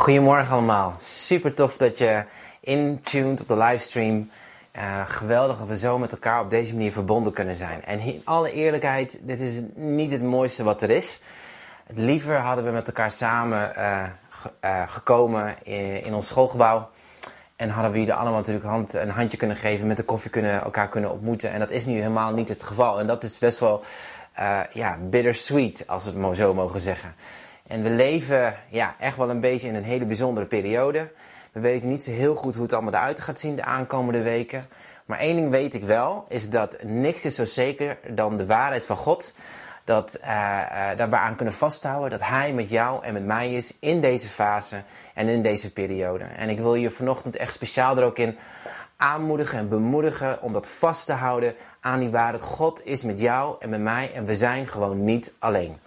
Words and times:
Goedemorgen 0.00 0.52
allemaal. 0.52 0.94
Super 0.98 1.54
tof 1.54 1.76
dat 1.76 1.98
je 1.98 2.24
intuned 2.60 3.40
op 3.40 3.48
de 3.48 3.56
livestream. 3.56 4.30
Uh, 4.76 5.06
geweldig 5.06 5.58
dat 5.58 5.68
we 5.68 5.78
zo 5.78 5.98
met 5.98 6.12
elkaar 6.12 6.40
op 6.40 6.50
deze 6.50 6.74
manier 6.74 6.92
verbonden 6.92 7.32
kunnen 7.32 7.56
zijn. 7.56 7.84
En 7.84 7.98
in 7.98 8.22
alle 8.24 8.52
eerlijkheid, 8.52 9.18
dit 9.22 9.40
is 9.40 9.60
niet 9.74 10.12
het 10.12 10.22
mooiste 10.22 10.62
wat 10.62 10.82
er 10.82 10.90
is. 10.90 11.20
Liever 11.86 12.36
hadden 12.36 12.64
we 12.64 12.70
met 12.70 12.86
elkaar 12.86 13.10
samen 13.10 13.72
uh, 13.76 14.02
uh, 14.64 14.82
gekomen 14.86 15.64
in, 16.04 16.14
ons 16.14 16.26
schoolgebouw. 16.26 16.88
En 17.56 17.68
hadden 17.68 17.92
we 17.92 17.98
jullie 17.98 18.14
allemaal 18.14 18.38
natuurlijk 18.38 18.66
hand, 18.66 18.94
een 18.94 19.10
handje 19.10 19.38
kunnen 19.38 19.56
geven, 19.56 19.86
met 19.86 19.96
de 19.96 20.02
koffie 20.02 20.30
kunnen, 20.30 20.62
elkaar 20.62 20.88
kunnen 20.88 21.10
ontmoeten. 21.10 21.52
En 21.52 21.58
dat 21.58 21.70
is 21.70 21.84
nu 21.84 21.94
helemaal 21.96 22.32
niet 22.32 22.48
het 22.48 22.62
geval. 22.62 23.00
En 23.00 23.06
dat 23.06 23.22
is 23.22 23.38
best 23.38 23.58
wel 23.58 23.84
ja, 24.72 24.98
bittersweet, 25.00 25.84
als 25.86 26.04
we 26.04 26.26
het 26.26 26.36
zo 26.36 26.54
mogen 26.54 26.80
zeggen. 26.80 27.14
En 27.70 27.82
we 27.82 27.90
leven 27.90 28.54
ja, 28.68 28.94
echt 28.98 29.16
wel 29.16 29.30
een 29.30 29.40
beetje 29.40 29.68
in 29.68 29.74
een 29.74 29.84
hele 29.84 30.04
bijzondere 30.04 30.46
periode. 30.46 31.10
We 31.52 31.60
weten 31.60 31.88
niet 31.88 32.04
zo 32.04 32.10
heel 32.10 32.34
goed 32.34 32.54
hoe 32.54 32.62
het 32.62 32.72
allemaal 32.72 32.92
eruit 32.92 33.20
gaat 33.20 33.40
zien 33.40 33.56
de 33.56 33.64
aankomende 33.64 34.22
weken. 34.22 34.68
Maar 35.04 35.18
één 35.18 35.36
ding 35.36 35.50
weet 35.50 35.74
ik 35.74 35.84
wel, 35.84 36.24
is 36.28 36.50
dat 36.50 36.82
niks 36.82 37.24
is 37.24 37.34
zo 37.34 37.44
zeker 37.44 37.98
dan 38.08 38.36
de 38.36 38.46
waarheid 38.46 38.86
van 38.86 38.96
God. 38.96 39.34
Dat, 39.84 40.18
uh, 40.22 40.28
uh, 40.28 40.88
dat 40.96 41.08
we 41.08 41.16
aan 41.16 41.34
kunnen 41.34 41.54
vasthouden 41.54 42.10
dat 42.10 42.28
Hij 42.28 42.52
met 42.52 42.70
jou 42.70 43.04
en 43.04 43.12
met 43.12 43.24
mij 43.24 43.54
is 43.54 43.76
in 43.80 44.00
deze 44.00 44.28
fase 44.28 44.82
en 45.14 45.28
in 45.28 45.42
deze 45.42 45.72
periode. 45.72 46.24
En 46.24 46.48
ik 46.48 46.58
wil 46.58 46.74
je 46.74 46.90
vanochtend 46.90 47.36
echt 47.36 47.54
speciaal 47.54 47.96
er 47.96 48.04
ook 48.04 48.18
in 48.18 48.38
aanmoedigen 48.96 49.58
en 49.58 49.68
bemoedigen 49.68 50.42
om 50.42 50.52
dat 50.52 50.68
vast 50.68 51.06
te 51.06 51.12
houden 51.12 51.54
aan 51.80 52.00
die 52.00 52.10
waarheid. 52.10 52.42
God 52.42 52.84
is 52.84 53.02
met 53.02 53.20
jou 53.20 53.56
en 53.58 53.68
met 53.68 53.80
mij 53.80 54.12
en 54.14 54.24
we 54.24 54.34
zijn 54.34 54.66
gewoon 54.66 55.04
niet 55.04 55.34
alleen. 55.38 55.78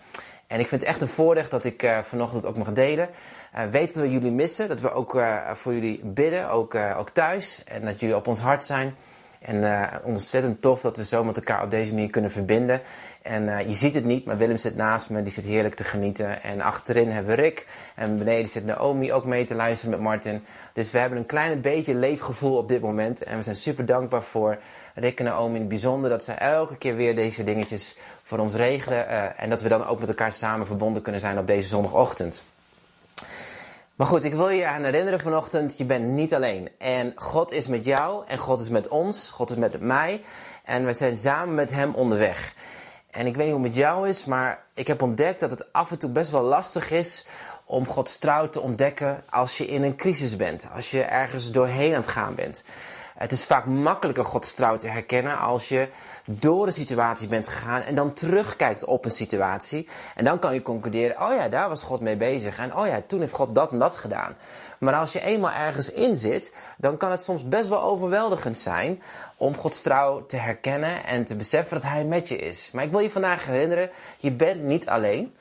En 0.53 0.59
ik 0.59 0.67
vind 0.67 0.81
het 0.81 0.89
echt 0.89 1.01
een 1.01 1.07
voordeel 1.07 1.43
dat 1.49 1.63
ik 1.63 1.83
uh, 1.83 1.99
vanochtend 1.99 2.45
ook 2.45 2.57
mag 2.57 2.73
delen. 2.73 3.09
Uh, 3.55 3.65
weet 3.65 3.93
dat 3.93 4.03
we 4.03 4.11
jullie 4.11 4.31
missen, 4.31 4.67
dat 4.67 4.81
we 4.81 4.91
ook 4.91 5.15
uh, 5.15 5.51
voor 5.53 5.73
jullie 5.73 6.01
bidden, 6.03 6.49
ook, 6.49 6.75
ook 6.75 7.09
thuis. 7.09 7.63
En 7.65 7.85
dat 7.85 7.99
jullie 7.99 8.15
op 8.15 8.27
ons 8.27 8.39
hart 8.39 8.65
zijn. 8.65 8.95
En 9.39 9.89
ontzettend 10.03 10.61
tof 10.61 10.81
dat 10.81 10.97
we 10.97 11.05
zo 11.05 11.23
met 11.23 11.35
elkaar 11.35 11.63
op 11.63 11.71
deze 11.71 11.93
manier 11.93 12.09
kunnen 12.09 12.31
verbinden. 12.31 12.81
En 13.21 13.67
je 13.69 13.75
ziet 13.75 13.95
het 13.95 14.05
niet, 14.05 14.25
maar 14.25 14.37
Willem 14.37 14.57
zit 14.57 14.75
naast 14.75 15.09
me, 15.09 15.21
die 15.21 15.31
zit 15.31 15.45
heerlijk 15.45 15.75
te 15.75 15.83
genieten. 15.83 16.43
En 16.43 16.61
achterin 16.61 17.09
hebben 17.09 17.35
we 17.35 17.41
Rick. 17.41 17.67
En 17.95 18.17
beneden 18.17 18.49
zit 18.49 18.65
Naomi 18.65 19.13
ook 19.13 19.25
mee 19.25 19.45
te 19.45 19.55
luisteren 19.55 19.95
met 19.95 20.03
Martin. 20.03 20.43
Dus 20.73 20.91
we 20.91 20.99
hebben 20.99 21.17
een 21.17 21.25
klein 21.25 21.61
beetje 21.61 21.95
leefgevoel 21.95 22.57
op 22.57 22.69
dit 22.69 22.81
moment. 22.81 23.23
En 23.23 23.37
we 23.37 23.43
zijn 23.43 23.55
super 23.55 23.85
dankbaar 23.85 24.23
voor 24.23 24.57
Rick 24.93 25.19
en 25.19 25.25
in 25.25 25.53
het 25.53 25.67
bijzonder 25.67 26.09
dat 26.09 26.23
zij 26.23 26.37
elke 26.37 26.77
keer 26.77 26.95
weer 26.95 27.15
deze 27.15 27.43
dingetjes 27.43 27.97
voor 28.23 28.37
ons 28.37 28.55
regelen. 28.55 29.05
Uh, 29.09 29.41
en 29.41 29.49
dat 29.49 29.61
we 29.61 29.69
dan 29.69 29.85
ook 29.85 29.99
met 29.99 30.09
elkaar 30.09 30.31
samen 30.31 30.65
verbonden 30.65 31.01
kunnen 31.01 31.21
zijn 31.21 31.37
op 31.37 31.47
deze 31.47 31.67
zondagochtend. 31.67 32.43
Maar 33.95 34.07
goed, 34.07 34.23
ik 34.23 34.33
wil 34.33 34.49
je 34.49 34.67
aan 34.67 34.83
herinneren 34.83 35.19
vanochtend, 35.19 35.77
je 35.77 35.85
bent 35.85 36.05
niet 36.05 36.33
alleen. 36.33 36.69
En 36.77 37.13
God 37.15 37.51
is 37.51 37.67
met 37.67 37.85
jou 37.85 38.23
en 38.27 38.37
God 38.37 38.59
is 38.59 38.69
met 38.69 38.87
ons, 38.87 39.29
God 39.29 39.49
is 39.49 39.55
met 39.55 39.79
mij. 39.81 40.21
En 40.63 40.85
we 40.85 40.93
zijn 40.93 41.17
samen 41.17 41.55
met 41.55 41.71
Hem 41.71 41.93
onderweg. 41.93 42.53
En 43.09 43.25
ik 43.27 43.35
weet 43.35 43.45
niet 43.45 43.55
hoe 43.55 43.63
het 43.63 43.71
met 43.71 43.81
jou 43.81 44.09
is, 44.09 44.25
maar 44.25 44.63
ik 44.73 44.87
heb 44.87 45.01
ontdekt 45.01 45.39
dat 45.39 45.49
het 45.49 45.73
af 45.73 45.91
en 45.91 45.99
toe 45.99 46.09
best 46.09 46.31
wel 46.31 46.41
lastig 46.41 46.91
is 46.91 47.27
om 47.65 47.87
Gods 47.87 48.17
trouw 48.17 48.49
te 48.49 48.61
ontdekken 48.61 49.23
als 49.29 49.57
je 49.57 49.65
in 49.65 49.83
een 49.83 49.95
crisis 49.95 50.35
bent. 50.35 50.67
Als 50.75 50.91
je 50.91 51.01
ergens 51.01 51.51
doorheen 51.51 51.93
aan 51.93 52.01
het 52.01 52.09
gaan 52.09 52.35
bent. 52.35 52.63
Het 53.17 53.31
is 53.31 53.43
vaak 53.43 53.65
makkelijker 53.65 54.25
Gods 54.25 54.53
trouw 54.53 54.77
te 54.77 54.87
herkennen 54.87 55.37
als 55.37 55.69
je 55.69 55.89
door 56.25 56.65
de 56.65 56.71
situatie 56.71 57.27
bent 57.27 57.47
gegaan 57.47 57.81
en 57.81 57.95
dan 57.95 58.13
terugkijkt 58.13 58.85
op 58.85 59.05
een 59.05 59.11
situatie. 59.11 59.87
En 60.15 60.25
dan 60.25 60.39
kan 60.39 60.53
je 60.53 60.61
concluderen, 60.61 61.21
oh 61.21 61.35
ja, 61.35 61.49
daar 61.49 61.69
was 61.69 61.83
God 61.83 62.01
mee 62.01 62.15
bezig. 62.15 62.57
En 62.57 62.75
oh 62.75 62.87
ja, 62.87 63.01
toen 63.07 63.19
heeft 63.19 63.33
God 63.33 63.55
dat 63.55 63.71
en 63.71 63.79
dat 63.79 63.95
gedaan. 63.95 64.35
Maar 64.79 64.93
als 64.93 65.13
je 65.13 65.21
eenmaal 65.21 65.51
ergens 65.51 65.91
in 65.91 66.17
zit, 66.17 66.55
dan 66.77 66.97
kan 66.97 67.11
het 67.11 67.23
soms 67.23 67.47
best 67.47 67.69
wel 67.69 67.81
overweldigend 67.81 68.57
zijn 68.57 69.01
om 69.37 69.57
Gods 69.57 69.81
trouw 69.81 70.25
te 70.25 70.37
herkennen 70.37 71.05
en 71.05 71.25
te 71.25 71.35
beseffen 71.35 71.81
dat 71.81 71.91
Hij 71.91 72.05
met 72.05 72.27
je 72.27 72.37
is. 72.37 72.69
Maar 72.73 72.83
ik 72.83 72.91
wil 72.91 72.99
je 72.99 73.09
vandaag 73.09 73.45
herinneren, 73.45 73.89
je 74.17 74.31
bent 74.31 74.63
niet 74.63 74.87
alleen. 74.87 75.35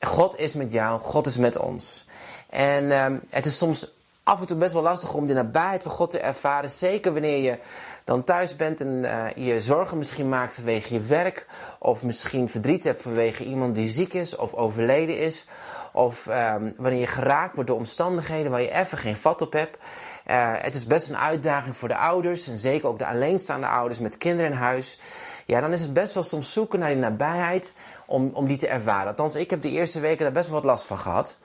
God 0.00 0.38
is 0.38 0.54
met 0.54 0.72
jou, 0.72 1.00
God 1.00 1.26
is 1.26 1.36
met 1.36 1.58
ons. 1.58 2.06
En 2.50 2.90
um, 2.90 3.22
het 3.30 3.46
is 3.46 3.58
soms 3.58 3.95
af 4.26 4.40
en 4.40 4.46
toe 4.46 4.56
best 4.56 4.72
wel 4.72 4.82
lastig 4.82 5.14
om 5.14 5.26
de 5.26 5.34
nabijheid 5.34 5.82
van 5.82 5.92
God 5.92 6.10
te 6.10 6.20
ervaren. 6.20 6.70
Zeker 6.70 7.12
wanneer 7.12 7.42
je 7.42 7.58
dan 8.04 8.24
thuis 8.24 8.56
bent 8.56 8.80
en 8.80 9.04
uh, 9.04 9.46
je 9.46 9.60
zorgen 9.60 9.98
misschien 9.98 10.28
maakt 10.28 10.54
vanwege 10.54 10.94
je 10.94 11.00
werk. 11.00 11.46
Of 11.78 12.02
misschien 12.02 12.48
verdriet 12.48 12.84
hebt 12.84 13.02
vanwege 13.02 13.44
iemand 13.44 13.74
die 13.74 13.88
ziek 13.88 14.12
is 14.12 14.36
of 14.36 14.54
overleden 14.54 15.18
is. 15.18 15.46
Of 15.92 16.26
um, 16.26 16.74
wanneer 16.76 17.00
je 17.00 17.06
geraakt 17.06 17.54
wordt 17.54 17.70
door 17.70 17.78
omstandigheden 17.78 18.50
waar 18.50 18.60
je 18.60 18.70
even 18.70 18.98
geen 18.98 19.16
vat 19.16 19.42
op 19.42 19.52
hebt. 19.52 19.76
Uh, 20.30 20.52
het 20.56 20.74
is 20.74 20.86
best 20.86 21.08
een 21.08 21.16
uitdaging 21.16 21.76
voor 21.76 21.88
de 21.88 21.96
ouders. 21.96 22.48
En 22.48 22.58
zeker 22.58 22.88
ook 22.88 22.98
de 22.98 23.06
alleenstaande 23.06 23.66
ouders 23.66 23.98
met 23.98 24.18
kinderen 24.18 24.50
in 24.50 24.56
huis. 24.56 25.00
Ja, 25.44 25.60
dan 25.60 25.72
is 25.72 25.80
het 25.82 25.92
best 25.92 26.14
wel 26.14 26.22
soms 26.22 26.52
zoeken 26.52 26.78
naar 26.78 26.88
die 26.88 26.98
nabijheid 26.98 27.74
om, 28.06 28.30
om 28.34 28.46
die 28.46 28.56
te 28.56 28.68
ervaren. 28.68 29.08
Althans, 29.08 29.34
ik 29.34 29.50
heb 29.50 29.62
de 29.62 29.70
eerste 29.70 30.00
weken 30.00 30.24
daar 30.24 30.32
best 30.32 30.48
wel 30.48 30.56
wat 30.60 30.70
last 30.70 30.86
van 30.86 30.98
gehad. 30.98 31.38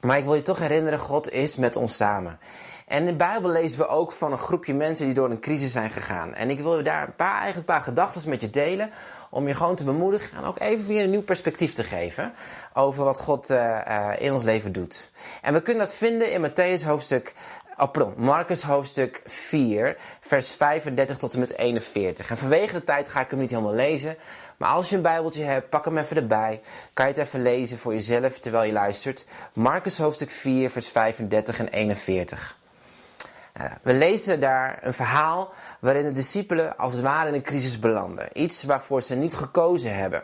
Maar 0.00 0.18
ik 0.18 0.24
wil 0.24 0.34
je 0.34 0.42
toch 0.42 0.58
herinneren, 0.58 0.98
God 0.98 1.30
is 1.30 1.56
met 1.56 1.76
ons 1.76 1.96
samen. 1.96 2.38
En 2.86 2.98
in 2.98 3.04
de 3.04 3.16
Bijbel 3.16 3.50
lezen 3.50 3.78
we 3.78 3.86
ook 3.86 4.12
van 4.12 4.32
een 4.32 4.38
groepje 4.38 4.74
mensen 4.74 5.04
die 5.06 5.14
door 5.14 5.30
een 5.30 5.40
crisis 5.40 5.72
zijn 5.72 5.90
gegaan. 5.90 6.34
En 6.34 6.50
ik 6.50 6.60
wil 6.60 6.76
je 6.76 6.82
daar 6.82 7.06
een 7.06 7.14
paar, 7.14 7.40
eigenlijk 7.40 7.56
een 7.56 7.74
paar 7.74 7.82
gedachten 7.82 8.30
met 8.30 8.40
je 8.40 8.50
delen. 8.50 8.90
Om 9.30 9.46
je 9.46 9.54
gewoon 9.54 9.74
te 9.74 9.84
bemoedigen 9.84 10.36
en 10.36 10.44
ook 10.44 10.58
even 10.58 10.86
weer 10.86 11.02
een 11.02 11.10
nieuw 11.10 11.22
perspectief 11.22 11.74
te 11.74 11.84
geven. 11.84 12.32
Over 12.74 13.04
wat 13.04 13.20
God 13.20 13.50
uh, 13.50 13.80
uh, 13.88 14.10
in 14.18 14.32
ons 14.32 14.42
leven 14.42 14.72
doet. 14.72 15.10
En 15.42 15.52
we 15.52 15.62
kunnen 15.62 15.84
dat 15.84 15.94
vinden 15.94 16.32
in 16.32 16.50
Matthäus 16.50 16.86
hoofdstuk 16.86 17.34
Oh, 17.80 17.90
pardon, 17.90 18.14
Marcus 18.16 18.62
hoofdstuk 18.62 19.22
4, 19.24 19.96
vers 20.20 20.50
35 20.50 21.18
tot 21.18 21.34
en 21.34 21.40
met 21.40 21.56
41. 21.56 22.30
En 22.30 22.36
vanwege 22.36 22.74
de 22.74 22.84
tijd 22.84 23.08
ga 23.08 23.20
ik 23.20 23.30
hem 23.30 23.38
niet 23.38 23.50
helemaal 23.50 23.74
lezen. 23.74 24.16
Maar 24.60 24.70
als 24.70 24.90
je 24.90 24.96
een 24.96 25.02
Bijbeltje 25.02 25.44
hebt, 25.44 25.68
pak 25.68 25.84
hem 25.84 25.98
even 25.98 26.16
erbij. 26.16 26.60
Kan 26.92 27.06
je 27.06 27.12
het 27.12 27.26
even 27.26 27.42
lezen 27.42 27.78
voor 27.78 27.92
jezelf 27.92 28.38
terwijl 28.38 28.64
je 28.64 28.72
luistert. 28.72 29.26
Marcus 29.52 29.98
hoofdstuk 29.98 30.30
4, 30.30 30.70
vers 30.70 30.88
35 30.88 31.58
en 31.58 31.68
41. 31.68 32.58
Nou, 33.54 33.70
we 33.82 33.94
lezen 33.94 34.40
daar 34.40 34.78
een 34.82 34.94
verhaal 34.94 35.52
waarin 35.78 36.04
de 36.04 36.12
discipelen 36.12 36.76
als 36.76 36.92
het 36.92 37.02
ware 37.02 37.28
in 37.28 37.34
een 37.34 37.42
crisis 37.42 37.78
belanden. 37.78 38.28
Iets 38.32 38.62
waarvoor 38.62 39.02
ze 39.02 39.14
niet 39.14 39.34
gekozen 39.34 39.96
hebben. 39.96 40.22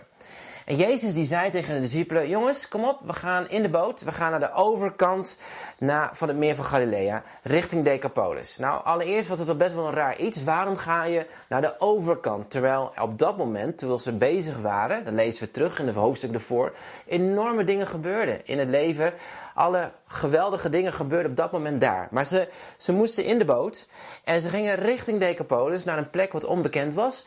En 0.65 0.77
Jezus 0.77 1.15
die 1.15 1.25
zei 1.25 1.51
tegen 1.51 1.75
de 1.75 1.81
discipelen: 1.81 2.29
Jongens, 2.29 2.69
kom 2.69 2.85
op, 2.85 3.01
we 3.05 3.13
gaan 3.13 3.49
in 3.49 3.63
de 3.63 3.69
boot. 3.69 4.03
We 4.03 4.13
gaan 4.13 4.31
naar 4.31 4.41
de 4.41 4.53
overkant 4.53 5.37
naar, 5.79 6.11
van 6.13 6.29
het 6.29 6.37
meer 6.37 6.55
van 6.55 6.65
Galilea, 6.65 7.23
richting 7.43 7.85
Decapolis. 7.85 8.57
Nou, 8.59 8.85
allereerst 8.85 9.29
was 9.29 9.39
het 9.39 9.59
best 9.59 9.75
wel 9.75 9.87
een 9.87 9.93
raar 9.93 10.19
iets. 10.19 10.45
Waarom 10.45 10.77
ga 10.77 11.05
je 11.05 11.27
naar 11.49 11.61
de 11.61 11.75
overkant? 11.79 12.51
Terwijl 12.51 12.93
op 13.01 13.19
dat 13.19 13.37
moment, 13.37 13.79
terwijl 13.79 13.99
ze 13.99 14.13
bezig 14.13 14.59
waren, 14.59 15.05
dat 15.05 15.15
lezen 15.15 15.45
we 15.45 15.51
terug 15.51 15.79
in 15.79 15.87
het 15.87 15.97
hoofdstuk 15.97 16.33
ervoor, 16.33 16.73
enorme 17.07 17.65
dingen 17.65 17.87
gebeurden 17.87 18.47
in 18.47 18.59
het 18.59 18.69
leven. 18.69 19.13
Alle 19.55 19.91
geweldige 20.07 20.69
dingen 20.69 20.93
gebeurden 20.93 21.31
op 21.31 21.37
dat 21.37 21.53
moment 21.53 21.81
daar. 21.81 22.09
Maar 22.11 22.27
ze, 22.27 22.49
ze 22.77 22.93
moesten 22.93 23.25
in 23.25 23.39
de 23.39 23.45
boot 23.45 23.87
en 24.25 24.41
ze 24.41 24.49
gingen 24.49 24.75
richting 24.75 25.21
Decapolis, 25.21 25.85
naar 25.85 25.99
een 25.99 26.11
plek 26.11 26.33
wat 26.33 26.45
onbekend 26.45 26.95
was. 26.95 27.27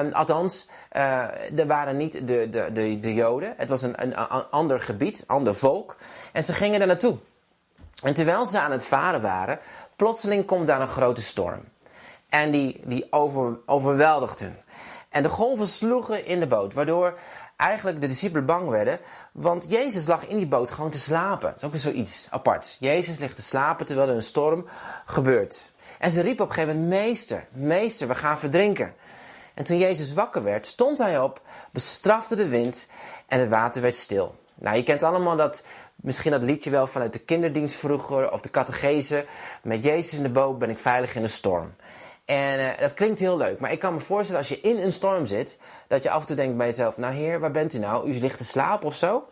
Um, 0.00 0.12
althans, 0.12 0.68
uh, 0.96 1.58
er 1.58 1.66
waren 1.66 1.96
niet 1.96 2.12
de, 2.26 2.48
de, 2.50 2.68
de, 2.72 2.98
de 3.00 3.14
Joden. 3.14 3.54
Het 3.56 3.68
was 3.68 3.82
een, 3.82 4.02
een, 4.02 4.20
een 4.20 4.44
ander 4.50 4.80
gebied, 4.80 5.24
ander 5.26 5.54
volk. 5.54 5.96
En 6.32 6.44
ze 6.44 6.52
gingen 6.52 6.78
daar 6.78 6.88
naartoe. 6.88 7.18
En 8.02 8.14
terwijl 8.14 8.46
ze 8.46 8.60
aan 8.60 8.70
het 8.70 8.84
varen 8.84 9.22
waren, 9.22 9.58
plotseling 9.96 10.46
komt 10.46 10.66
daar 10.66 10.80
een 10.80 10.88
grote 10.88 11.22
storm. 11.22 11.60
En 12.28 12.50
die, 12.50 12.80
die 12.84 13.06
over, 13.12 13.58
overweldigt 13.66 14.40
hun. 14.40 14.56
En 15.08 15.22
de 15.22 15.28
golven 15.28 15.68
sloegen 15.68 16.26
in 16.26 16.40
de 16.40 16.46
boot, 16.46 16.74
waardoor 16.74 17.18
eigenlijk 17.56 18.00
de 18.00 18.06
discipelen 18.06 18.46
bang 18.46 18.68
werden. 18.68 18.98
Want 19.32 19.66
Jezus 19.68 20.06
lag 20.06 20.26
in 20.26 20.36
die 20.36 20.46
boot 20.46 20.70
gewoon 20.70 20.90
te 20.90 20.98
slapen. 20.98 21.48
Dat 21.48 21.56
is 21.56 21.64
ook 21.64 21.70
weer 21.70 21.80
zoiets 21.80 22.26
aparts. 22.30 22.76
Jezus 22.80 23.18
ligt 23.18 23.36
te 23.36 23.42
slapen 23.42 23.86
terwijl 23.86 24.08
er 24.08 24.14
een 24.14 24.22
storm 24.22 24.66
gebeurt. 25.04 25.70
En 25.98 26.10
ze 26.10 26.20
riepen 26.20 26.44
op 26.44 26.48
een 26.48 26.54
gegeven 26.54 26.80
moment, 26.80 27.02
meester, 27.02 27.46
meester, 27.52 28.08
we 28.08 28.14
gaan 28.14 28.38
verdrinken. 28.38 28.94
En 29.54 29.64
toen 29.64 29.78
Jezus 29.78 30.14
wakker 30.14 30.42
werd, 30.42 30.66
stond 30.66 30.98
hij 30.98 31.20
op, 31.20 31.40
bestrafte 31.70 32.36
de 32.36 32.48
wind 32.48 32.88
en 33.26 33.40
het 33.40 33.48
water 33.48 33.82
werd 33.82 33.94
stil. 33.94 34.34
Nou, 34.54 34.76
je 34.76 34.82
kent 34.82 35.02
allemaal 35.02 35.36
dat, 35.36 35.64
misschien 36.02 36.30
dat 36.30 36.42
liedje 36.42 36.70
wel 36.70 36.86
vanuit 36.86 37.12
de 37.12 37.18
kinderdienst 37.18 37.74
vroeger 37.74 38.32
of 38.32 38.40
de 38.40 38.50
catechese. 38.50 39.24
Met 39.62 39.84
Jezus 39.84 40.16
in 40.16 40.22
de 40.22 40.28
boot 40.28 40.58
ben 40.58 40.70
ik 40.70 40.78
veilig 40.78 41.14
in 41.14 41.22
de 41.22 41.28
storm. 41.28 41.74
En 42.24 42.60
uh, 42.60 42.78
dat 42.78 42.94
klinkt 42.94 43.20
heel 43.20 43.36
leuk, 43.36 43.60
maar 43.60 43.72
ik 43.72 43.78
kan 43.78 43.94
me 43.94 44.00
voorstellen 44.00 44.40
als 44.40 44.50
je 44.50 44.60
in 44.60 44.78
een 44.78 44.92
storm 44.92 45.26
zit, 45.26 45.58
dat 45.88 46.02
je 46.02 46.10
af 46.10 46.20
en 46.20 46.26
toe 46.26 46.36
denkt 46.36 46.56
bij 46.56 46.66
jezelf, 46.66 46.96
nou 46.96 47.14
heer, 47.14 47.40
waar 47.40 47.50
bent 47.50 47.74
u 47.74 47.78
nou? 47.78 48.10
U 48.10 48.20
ligt 48.20 48.38
te 48.38 48.44
slapen 48.44 48.86
of 48.86 48.94
zo? 48.94 49.28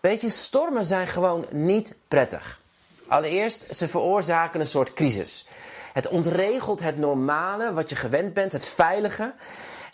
Weet 0.00 0.20
je, 0.20 0.30
stormen 0.30 0.84
zijn 0.84 1.06
gewoon 1.06 1.46
niet 1.50 1.96
prettig. 2.08 2.60
Allereerst, 3.06 3.66
ze 3.70 3.88
veroorzaken 3.88 4.60
een 4.60 4.66
soort 4.66 4.92
crisis. 4.92 5.48
Het 5.92 6.08
ontregelt 6.08 6.80
het 6.80 6.96
normale, 6.96 7.72
wat 7.72 7.88
je 7.88 7.96
gewend 7.96 8.32
bent, 8.32 8.52
het 8.52 8.64
veilige. 8.64 9.32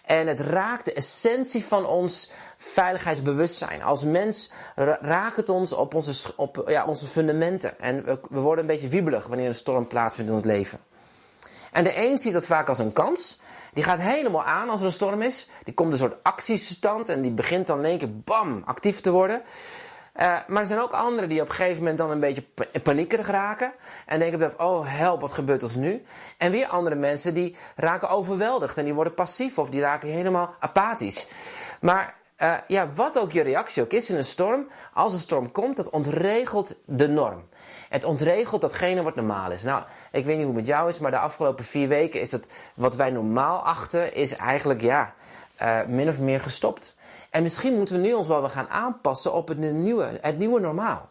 En 0.06 0.26
het 0.26 0.40
raakt 0.40 0.84
de 0.84 0.92
essentie 0.92 1.64
van 1.64 1.86
ons 1.86 2.30
veiligheidsbewustzijn. 2.56 3.82
Als 3.82 4.04
mens 4.04 4.52
raakt 5.00 5.36
het 5.36 5.48
ons 5.48 5.72
op 5.72 5.94
onze, 5.94 6.32
op, 6.36 6.62
ja, 6.66 6.84
onze 6.84 7.06
fundamenten. 7.06 7.80
En 7.80 8.04
we, 8.04 8.20
we 8.30 8.40
worden 8.40 8.64
een 8.64 8.70
beetje 8.70 8.88
wiebelig 8.88 9.26
wanneer 9.26 9.46
een 9.46 9.54
storm 9.54 9.86
plaatsvindt 9.86 10.30
in 10.30 10.36
ons 10.36 10.46
leven. 10.46 10.78
En 11.72 11.84
de 11.84 12.04
een 12.04 12.18
ziet 12.18 12.32
dat 12.32 12.46
vaak 12.46 12.68
als 12.68 12.78
een 12.78 12.92
kans. 12.92 13.38
Die 13.72 13.84
gaat 13.84 13.98
helemaal 13.98 14.44
aan 14.44 14.68
als 14.68 14.80
er 14.80 14.86
een 14.86 14.92
storm 14.92 15.22
is. 15.22 15.48
Die 15.64 15.74
komt 15.74 15.92
een 15.92 15.98
soort 15.98 16.22
actiestand 16.22 17.08
en 17.08 17.20
die 17.20 17.30
begint 17.30 17.66
dan 17.66 17.78
in 17.78 17.84
één 17.84 17.98
keer 17.98 18.20
bam 18.20 18.62
actief 18.64 19.00
te 19.00 19.10
worden. 19.10 19.42
Uh, 20.20 20.36
maar 20.46 20.60
er 20.60 20.66
zijn 20.66 20.80
ook 20.80 20.92
anderen 20.92 21.28
die 21.28 21.40
op 21.40 21.48
een 21.48 21.54
gegeven 21.54 21.78
moment 21.78 21.98
dan 21.98 22.10
een 22.10 22.20
beetje 22.20 22.44
paniekerig 22.82 23.28
raken. 23.28 23.72
En 24.06 24.18
denken 24.18 24.60
oh 24.60 24.84
help, 24.86 25.20
wat 25.20 25.32
gebeurt 25.32 25.62
ons 25.62 25.74
nu? 25.74 26.02
En 26.36 26.50
weer 26.50 26.66
andere 26.66 26.96
mensen 26.96 27.34
die 27.34 27.56
raken 27.76 28.08
overweldigd 28.08 28.78
en 28.78 28.84
die 28.84 28.94
worden 28.94 29.14
passief 29.14 29.58
of 29.58 29.70
die 29.70 29.80
raken 29.80 30.08
helemaal 30.08 30.54
apathisch. 30.60 31.26
Maar 31.80 32.14
uh, 32.42 32.54
ja, 32.66 32.88
wat 32.94 33.18
ook 33.18 33.32
je 33.32 33.42
reactie 33.42 33.82
ook 33.82 33.92
is 33.92 34.10
in 34.10 34.16
een 34.16 34.24
storm, 34.24 34.68
als 34.94 35.12
een 35.12 35.18
storm 35.18 35.52
komt, 35.52 35.76
dat 35.76 35.90
ontregelt 35.90 36.74
de 36.84 37.08
norm. 37.08 37.48
Het 37.88 38.04
ontregelt 38.04 38.60
datgene 38.60 39.02
wat 39.02 39.14
normaal 39.14 39.50
is. 39.50 39.62
Nou, 39.62 39.82
ik 40.12 40.24
weet 40.24 40.36
niet 40.36 40.46
hoe 40.46 40.54
het 40.54 40.64
met 40.64 40.66
jou 40.66 40.88
is, 40.88 40.98
maar 40.98 41.10
de 41.10 41.18
afgelopen 41.18 41.64
vier 41.64 41.88
weken 41.88 42.20
is 42.20 42.30
dat 42.30 42.46
wat 42.74 42.96
wij 42.96 43.10
normaal 43.10 43.58
achten, 43.58 44.14
is 44.14 44.36
eigenlijk 44.36 44.80
ja, 44.80 45.14
uh, 45.62 45.78
min 45.86 46.08
of 46.08 46.20
meer 46.20 46.40
gestopt. 46.40 46.95
En 47.30 47.42
misschien 47.42 47.74
moeten 47.74 47.94
we 47.94 48.00
nu 48.00 48.12
ons 48.12 48.28
wel 48.28 48.48
gaan 48.48 48.68
aanpassen 48.68 49.32
op 49.32 49.48
het 49.48 49.58
nieuwe, 49.58 50.18
het 50.20 50.38
nieuwe 50.38 50.60
normaal. 50.60 51.08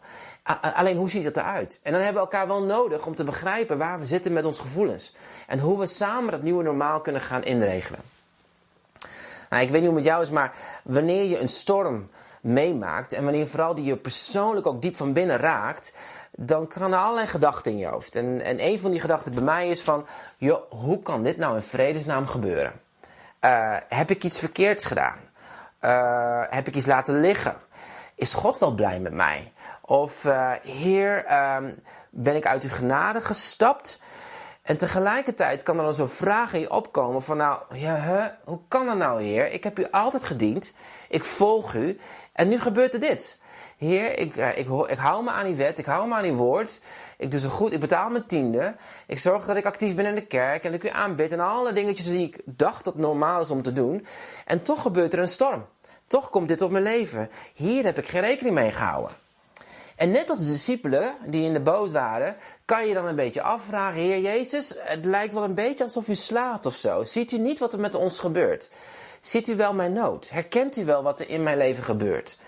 Alleen 0.74 0.96
hoe 0.96 1.10
ziet 1.10 1.24
het 1.24 1.36
eruit? 1.36 1.80
En 1.82 1.92
dan 1.92 2.00
hebben 2.00 2.22
we 2.22 2.28
elkaar 2.28 2.46
wel 2.46 2.62
nodig 2.62 3.06
om 3.06 3.14
te 3.14 3.24
begrijpen 3.24 3.78
waar 3.78 3.98
we 3.98 4.04
zitten 4.04 4.32
met 4.32 4.44
onze 4.44 4.60
gevoelens. 4.60 5.16
En 5.46 5.58
hoe 5.58 5.78
we 5.78 5.86
samen 5.86 6.30
dat 6.30 6.42
nieuwe 6.42 6.62
normaal 6.62 7.00
kunnen 7.00 7.22
gaan 7.22 7.44
inregelen. 7.44 8.00
Nou, 9.50 9.62
ik 9.62 9.70
weet 9.70 9.80
niet 9.80 9.90
hoe 9.90 9.98
het 9.98 10.04
met 10.04 10.04
jou 10.04 10.22
is, 10.22 10.30
maar 10.30 10.52
wanneer 10.84 11.24
je 11.24 11.40
een 11.40 11.48
storm 11.48 12.08
meemaakt 12.40 13.12
en 13.12 13.24
wanneer 13.24 13.46
vooral 13.46 13.74
die 13.74 13.84
je 13.84 13.96
persoonlijk 13.96 14.66
ook 14.66 14.82
diep 14.82 14.96
van 14.96 15.12
binnen 15.12 15.36
raakt, 15.36 15.92
dan 16.32 16.66
kan 16.66 16.92
er 16.92 16.98
allerlei 16.98 17.26
gedachten 17.26 17.72
in 17.72 17.78
je 17.78 17.86
hoofd. 17.86 18.16
En, 18.16 18.40
en 18.40 18.64
een 18.64 18.78
van 18.78 18.90
die 18.90 19.00
gedachten 19.00 19.34
bij 19.34 19.42
mij 19.42 19.68
is 19.68 19.80
van, 19.80 20.06
joh, 20.36 20.70
hoe 20.70 21.02
kan 21.02 21.22
dit 21.22 21.36
nou 21.36 21.56
in 21.56 21.62
vredesnaam 21.62 22.26
gebeuren? 22.26 22.72
Uh, 23.40 23.76
heb 23.88 24.10
ik 24.10 24.24
iets 24.24 24.38
verkeerds 24.38 24.84
gedaan? 24.84 25.25
Uh, 25.86 26.42
heb 26.48 26.66
ik 26.66 26.74
iets 26.74 26.86
laten 26.86 27.20
liggen? 27.20 27.56
Is 28.14 28.32
God 28.32 28.58
wel 28.58 28.74
blij 28.74 29.00
met 29.00 29.12
mij? 29.12 29.52
Of, 29.82 30.24
uh, 30.24 30.52
Heer, 30.62 31.32
um, 31.56 31.82
ben 32.10 32.36
ik 32.36 32.46
uit 32.46 32.62
uw 32.62 32.70
genade 32.70 33.20
gestapt? 33.20 34.00
En 34.62 34.76
tegelijkertijd 34.76 35.62
kan 35.62 35.76
er 35.76 35.84
dan 35.84 35.94
zo'n 35.94 36.08
vraag 36.08 36.52
in 36.52 36.60
je 36.60 36.70
opkomen 36.70 37.22
van 37.22 37.36
nou, 37.36 37.62
ja, 37.72 37.94
hè, 37.94 38.28
hoe 38.44 38.60
kan 38.68 38.86
dat 38.86 38.96
nou 38.96 39.22
heer? 39.22 39.50
Ik 39.50 39.64
heb 39.64 39.78
u 39.78 39.86
altijd 39.90 40.24
gediend, 40.24 40.72
ik 41.08 41.24
volg 41.24 41.74
u 41.74 41.98
en 42.32 42.48
nu 42.48 42.60
gebeurt 42.60 42.94
er 42.94 43.00
dit. 43.00 43.38
Heer, 43.76 44.18
ik, 44.18 44.36
eh, 44.36 44.58
ik, 44.58 44.68
ik, 44.88 44.98
hou 44.98 45.24
me 45.24 45.30
aan 45.30 45.44
die 45.44 45.54
wet, 45.54 45.78
ik 45.78 45.86
hou 45.86 46.08
me 46.08 46.14
aan 46.14 46.22
die 46.22 46.32
woord. 46.32 46.80
Ik 47.18 47.30
doe 47.30 47.40
zo 47.40 47.48
goed, 47.48 47.72
ik 47.72 47.80
betaal 47.80 48.10
mijn 48.10 48.26
tiende. 48.26 48.76
Ik 49.06 49.18
zorg 49.18 49.46
dat 49.46 49.56
ik 49.56 49.64
actief 49.64 49.94
ben 49.94 50.06
in 50.06 50.14
de 50.14 50.26
kerk 50.26 50.64
en 50.64 50.74
ik 50.74 50.84
u 50.84 50.88
aanbid. 50.88 51.32
En 51.32 51.40
alle 51.40 51.72
dingetjes 51.72 52.06
die 52.06 52.26
ik 52.26 52.40
dacht 52.44 52.84
dat 52.84 52.96
normaal 52.96 53.40
is 53.40 53.50
om 53.50 53.62
te 53.62 53.72
doen. 53.72 54.06
En 54.46 54.62
toch 54.62 54.82
gebeurt 54.82 55.12
er 55.12 55.18
een 55.18 55.28
storm. 55.28 55.66
Toch 56.06 56.30
komt 56.30 56.48
dit 56.48 56.62
op 56.62 56.70
mijn 56.70 56.84
leven. 56.84 57.30
Hier 57.54 57.84
heb 57.84 57.98
ik 57.98 58.08
geen 58.08 58.20
rekening 58.20 58.54
mee 58.54 58.72
gehouden. 58.72 59.16
En 59.96 60.10
net 60.10 60.30
als 60.30 60.38
de 60.38 60.44
discipelen 60.46 61.14
die 61.24 61.44
in 61.44 61.52
de 61.52 61.60
boot 61.60 61.90
waren, 61.90 62.36
kan 62.64 62.86
je 62.86 62.94
dan 62.94 63.06
een 63.06 63.16
beetje 63.16 63.42
afvragen: 63.42 64.00
Heer 64.00 64.20
Jezus, 64.20 64.74
het 64.78 65.04
lijkt 65.04 65.34
wel 65.34 65.44
een 65.44 65.54
beetje 65.54 65.84
alsof 65.84 66.08
u 66.08 66.14
slaapt 66.14 66.66
of 66.66 66.74
zo. 66.74 67.04
Ziet 67.04 67.32
u 67.32 67.38
niet 67.38 67.58
wat 67.58 67.72
er 67.72 67.80
met 67.80 67.94
ons 67.94 68.18
gebeurt? 68.18 68.68
Ziet 69.20 69.48
u 69.48 69.56
wel 69.56 69.74
mijn 69.74 69.92
nood? 69.92 70.30
Herkent 70.30 70.76
u 70.76 70.84
wel 70.84 71.02
wat 71.02 71.20
er 71.20 71.28
in 71.28 71.42
mijn 71.42 71.56
leven 71.56 71.84
gebeurt? 71.84 72.38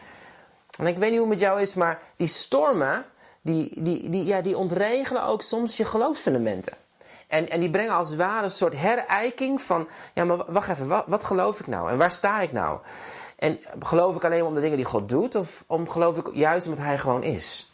En 0.79 0.87
ik 0.87 0.99
weet 0.99 1.11
niet 1.11 1.19
hoe 1.19 1.29
het 1.29 1.39
met 1.39 1.49
jou 1.49 1.61
is, 1.61 1.75
maar 1.75 2.01
die 2.17 2.27
stormen, 2.27 3.05
die, 3.41 3.83
die, 3.83 4.11
die, 4.11 4.25
ja, 4.25 4.41
die 4.41 4.57
ontregelen 4.57 5.25
ook 5.25 5.43
soms 5.43 5.77
je 5.77 5.85
geloofsfundamenten. 5.85 6.77
En, 7.27 7.49
en 7.49 7.61
die 7.61 7.71
brengen 7.71 7.95
als 7.95 8.09
het 8.09 8.19
ware 8.19 8.43
een 8.43 8.51
soort 8.51 8.77
herijking 8.77 9.63
van, 9.63 9.89
ja 10.15 10.25
maar 10.25 10.53
wacht 10.53 10.69
even, 10.69 10.89
wat, 10.89 11.05
wat 11.07 11.25
geloof 11.25 11.61
ik 11.61 11.67
nou? 11.67 11.91
En 11.91 11.99
waar 11.99 12.11
sta 12.11 12.41
ik 12.41 12.53
nou? 12.53 12.79
En 13.39 13.59
geloof 13.81 14.17
ik 14.17 14.25
alleen 14.25 14.45
om 14.45 14.55
de 14.55 14.61
dingen 14.61 14.77
die 14.77 14.87
God 14.87 15.09
doet, 15.09 15.35
of 15.35 15.65
om 15.67 15.89
geloof 15.89 16.17
ik 16.17 16.31
juist 16.35 16.67
omdat 16.67 16.85
Hij 16.85 16.99
gewoon 16.99 17.23
is? 17.23 17.73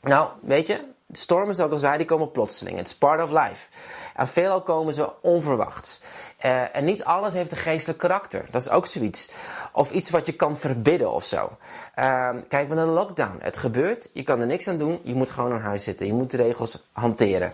Nou, 0.00 0.28
weet 0.40 0.66
je, 0.66 0.84
stormen, 1.12 1.54
zoals 1.54 1.70
ik 1.70 1.76
al 1.76 1.82
zei, 1.82 1.96
die 1.96 2.06
komen 2.06 2.30
plotseling. 2.30 2.78
It's 2.78 2.94
part 2.94 3.22
of 3.22 3.30
life. 3.30 3.68
En 4.14 4.28
veelal 4.28 4.62
komen 4.62 4.94
ze 4.94 5.10
onverwacht. 5.20 6.02
Uh, 6.44 6.76
en 6.76 6.84
niet 6.84 7.04
alles 7.04 7.34
heeft 7.34 7.50
een 7.50 7.56
geestelijk 7.56 7.98
karakter. 7.98 8.46
Dat 8.50 8.60
is 8.60 8.70
ook 8.70 8.86
zoiets. 8.86 9.30
Of 9.72 9.90
iets 9.90 10.10
wat 10.10 10.26
je 10.26 10.32
kan 10.32 10.58
verbidden 10.58 11.10
of 11.10 11.24
zo. 11.24 11.50
Uh, 11.98 12.30
kijk, 12.48 12.68
met 12.68 12.78
een 12.78 12.88
lockdown. 12.88 13.36
Het 13.38 13.56
gebeurt, 13.56 14.10
je 14.12 14.22
kan 14.22 14.40
er 14.40 14.46
niks 14.46 14.68
aan 14.68 14.78
doen. 14.78 15.00
Je 15.02 15.14
moet 15.14 15.30
gewoon 15.30 15.52
in 15.52 15.60
huis 15.60 15.84
zitten. 15.84 16.06
Je 16.06 16.12
moet 16.12 16.30
de 16.30 16.36
regels 16.36 16.88
hanteren. 16.92 17.52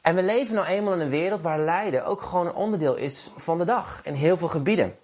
En 0.00 0.14
we 0.14 0.22
leven 0.22 0.54
nou 0.54 0.66
eenmaal 0.66 0.92
in 0.94 1.00
een 1.00 1.08
wereld 1.08 1.42
waar 1.42 1.58
lijden 1.58 2.04
ook 2.04 2.22
gewoon 2.22 2.46
een 2.46 2.54
onderdeel 2.54 2.96
is 2.96 3.30
van 3.36 3.58
de 3.58 3.64
dag. 3.64 4.00
In 4.04 4.14
heel 4.14 4.36
veel 4.36 4.48
gebieden. 4.48 4.96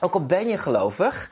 Ook 0.00 0.14
al 0.14 0.26
ben 0.26 0.48
je 0.48 0.58
gelovig, 0.58 1.30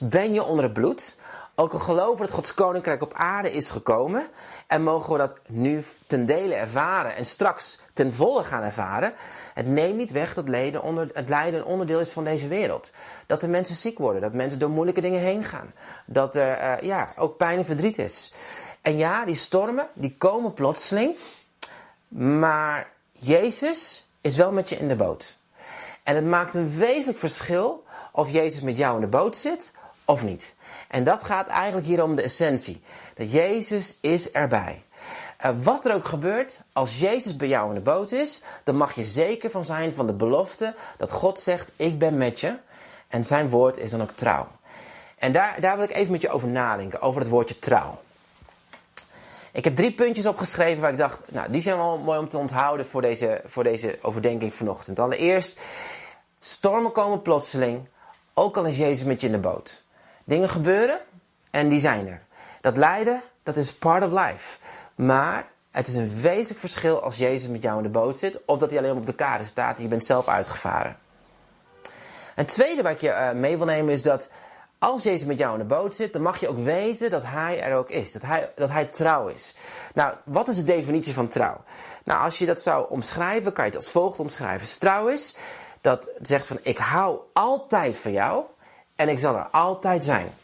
ben 0.00 0.32
je 0.32 0.44
onder 0.44 0.64
het 0.64 0.72
bloed. 0.72 1.16
Ook 1.58 1.72
al 1.72 1.78
geloven 1.78 2.26
dat 2.26 2.34
Gods 2.34 2.54
koninkrijk 2.54 3.02
op 3.02 3.14
aarde 3.14 3.52
is 3.52 3.70
gekomen. 3.70 4.26
En 4.66 4.82
mogen 4.82 5.12
we 5.12 5.18
dat 5.18 5.38
nu 5.46 5.84
ten 6.06 6.26
dele 6.26 6.54
ervaren 6.54 7.16
en 7.16 7.26
straks 7.26 7.80
ten 7.92 8.12
volle 8.12 8.44
gaan 8.44 8.62
ervaren. 8.62 9.14
Het 9.54 9.66
neemt 9.66 9.96
niet 9.96 10.10
weg 10.10 10.34
dat 10.34 10.48
lijden, 10.48 10.82
onder, 10.82 11.10
het 11.12 11.28
lijden 11.28 11.60
een 11.60 11.66
onderdeel 11.66 12.00
is 12.00 12.10
van 12.10 12.24
deze 12.24 12.48
wereld. 12.48 12.90
Dat 13.26 13.42
er 13.42 13.48
mensen 13.48 13.76
ziek 13.76 13.98
worden, 13.98 14.20
dat 14.20 14.32
mensen 14.32 14.58
door 14.58 14.70
moeilijke 14.70 15.00
dingen 15.00 15.20
heen 15.20 15.44
gaan. 15.44 15.72
Dat 16.06 16.34
er 16.34 16.62
uh, 16.62 16.88
ja, 16.88 17.08
ook 17.16 17.36
pijn 17.36 17.58
en 17.58 17.64
verdriet 17.64 17.98
is. 17.98 18.32
En 18.80 18.96
ja, 18.96 19.24
die 19.24 19.34
stormen, 19.34 19.88
die 19.92 20.14
komen 20.18 20.52
plotseling. 20.52 21.16
Maar 22.08 22.90
Jezus 23.12 24.08
is 24.20 24.36
wel 24.36 24.52
met 24.52 24.68
je 24.68 24.76
in 24.76 24.88
de 24.88 24.96
boot. 24.96 25.36
En 26.02 26.14
het 26.14 26.24
maakt 26.24 26.54
een 26.54 26.76
wezenlijk 26.76 27.18
verschil 27.18 27.84
of 28.16 28.30
Jezus 28.30 28.60
met 28.60 28.76
jou 28.76 28.94
in 28.94 29.00
de 29.00 29.06
boot 29.06 29.36
zit 29.36 29.72
of 30.04 30.24
niet. 30.24 30.54
En 30.88 31.04
dat 31.04 31.24
gaat 31.24 31.46
eigenlijk 31.46 31.86
hier 31.86 32.02
om 32.02 32.14
de 32.14 32.22
essentie. 32.22 32.82
Dat 33.14 33.32
Jezus 33.32 33.98
is 34.00 34.30
erbij. 34.30 34.82
Uh, 35.44 35.50
wat 35.62 35.84
er 35.84 35.94
ook 35.94 36.04
gebeurt, 36.04 36.60
als 36.72 36.98
Jezus 36.98 37.36
bij 37.36 37.48
jou 37.48 37.68
in 37.68 37.74
de 37.74 37.80
boot 37.80 38.12
is, 38.12 38.42
dan 38.64 38.76
mag 38.76 38.94
je 38.94 39.04
zeker 39.04 39.50
van 39.50 39.64
zijn 39.64 39.94
van 39.94 40.06
de 40.06 40.12
belofte 40.12 40.74
dat 40.96 41.12
God 41.12 41.40
zegt: 41.40 41.72
Ik 41.76 41.98
ben 41.98 42.16
met 42.16 42.40
je. 42.40 42.56
En 43.08 43.24
zijn 43.24 43.50
woord 43.50 43.78
is 43.78 43.90
dan 43.90 44.02
ook 44.02 44.10
trouw. 44.10 44.48
En 45.18 45.32
daar, 45.32 45.60
daar 45.60 45.76
wil 45.76 45.84
ik 45.84 45.94
even 45.94 46.12
met 46.12 46.20
je 46.20 46.28
over 46.28 46.48
nadenken, 46.48 47.00
over 47.00 47.20
het 47.20 47.30
woordje 47.30 47.58
trouw. 47.58 47.98
Ik 49.52 49.64
heb 49.64 49.76
drie 49.76 49.92
puntjes 49.92 50.26
opgeschreven 50.26 50.80
waar 50.80 50.90
ik 50.90 50.98
dacht, 50.98 51.22
nou, 51.28 51.50
die 51.50 51.60
zijn 51.60 51.76
wel 51.76 51.98
mooi 51.98 52.18
om 52.18 52.28
te 52.28 52.38
onthouden 52.38 52.86
voor 52.86 53.02
deze, 53.02 53.40
voor 53.44 53.64
deze 53.64 53.98
overdenking 54.02 54.54
vanochtend. 54.54 54.98
Allereerst, 54.98 55.60
stormen 56.40 56.92
komen 56.92 57.22
plotseling, 57.22 57.88
ook 58.38 58.56
al 58.56 58.64
is 58.64 58.78
Jezus 58.78 59.04
met 59.04 59.20
je 59.20 59.26
in 59.26 59.32
de 59.32 59.38
boot. 59.38 59.82
Dingen 60.24 60.48
gebeuren 60.48 60.98
en 61.50 61.68
die 61.68 61.80
zijn 61.80 62.08
er. 62.08 62.22
Dat 62.60 62.76
lijden, 62.76 63.22
dat 63.42 63.56
is 63.56 63.74
part 63.74 64.04
of 64.04 64.10
life. 64.10 64.58
Maar 64.94 65.46
het 65.70 65.88
is 65.88 65.94
een 65.94 66.20
wezenlijk 66.20 66.60
verschil 66.60 67.02
als 67.02 67.16
Jezus 67.16 67.48
met 67.48 67.62
jou 67.62 67.76
in 67.76 67.82
de 67.82 67.88
boot 67.88 68.18
zit, 68.18 68.44
of 68.44 68.58
dat 68.58 68.70
hij 68.70 68.78
alleen 68.78 68.96
op 68.96 69.06
de 69.06 69.14
kade 69.14 69.44
staat 69.44 69.76
en 69.76 69.82
je 69.82 69.88
bent 69.88 70.04
zelf 70.04 70.28
uitgevaren. 70.28 70.96
Een 72.34 72.46
tweede 72.46 72.82
wat 72.82 72.92
ik 72.92 73.00
je 73.00 73.08
uh, 73.08 73.32
mee 73.32 73.56
wil 73.56 73.66
nemen 73.66 73.92
is 73.92 74.02
dat 74.02 74.30
als 74.78 75.02
Jezus 75.02 75.26
met 75.26 75.38
jou 75.38 75.52
in 75.52 75.58
de 75.58 75.74
boot 75.74 75.94
zit, 75.94 76.12
dan 76.12 76.22
mag 76.22 76.40
je 76.40 76.48
ook 76.48 76.58
weten 76.58 77.10
dat 77.10 77.22
Hij 77.26 77.60
er 77.60 77.76
ook 77.76 77.90
is. 77.90 78.12
Dat 78.12 78.22
Hij, 78.22 78.52
dat 78.54 78.70
hij 78.70 78.84
trouw 78.84 79.28
is. 79.28 79.54
Nou, 79.94 80.14
wat 80.24 80.48
is 80.48 80.56
de 80.56 80.64
definitie 80.64 81.14
van 81.14 81.28
trouw? 81.28 81.64
Nou, 82.04 82.20
als 82.22 82.38
je 82.38 82.46
dat 82.46 82.62
zou 82.62 82.86
omschrijven, 82.90 83.52
kan 83.52 83.64
je 83.64 83.70
het 83.70 83.80
als 83.80 83.90
volgt 83.90 84.18
omschrijven. 84.18 84.78
Trouw 84.78 85.08
is 85.08 85.36
dat 85.86 86.10
zegt 86.22 86.46
van 86.46 86.58
ik 86.62 86.78
hou 86.78 87.18
altijd 87.32 87.98
van 87.98 88.12
jou 88.12 88.44
en 88.96 89.08
ik 89.08 89.18
zal 89.18 89.36
er 89.36 89.48
altijd 89.50 90.04
zijn. 90.04 90.34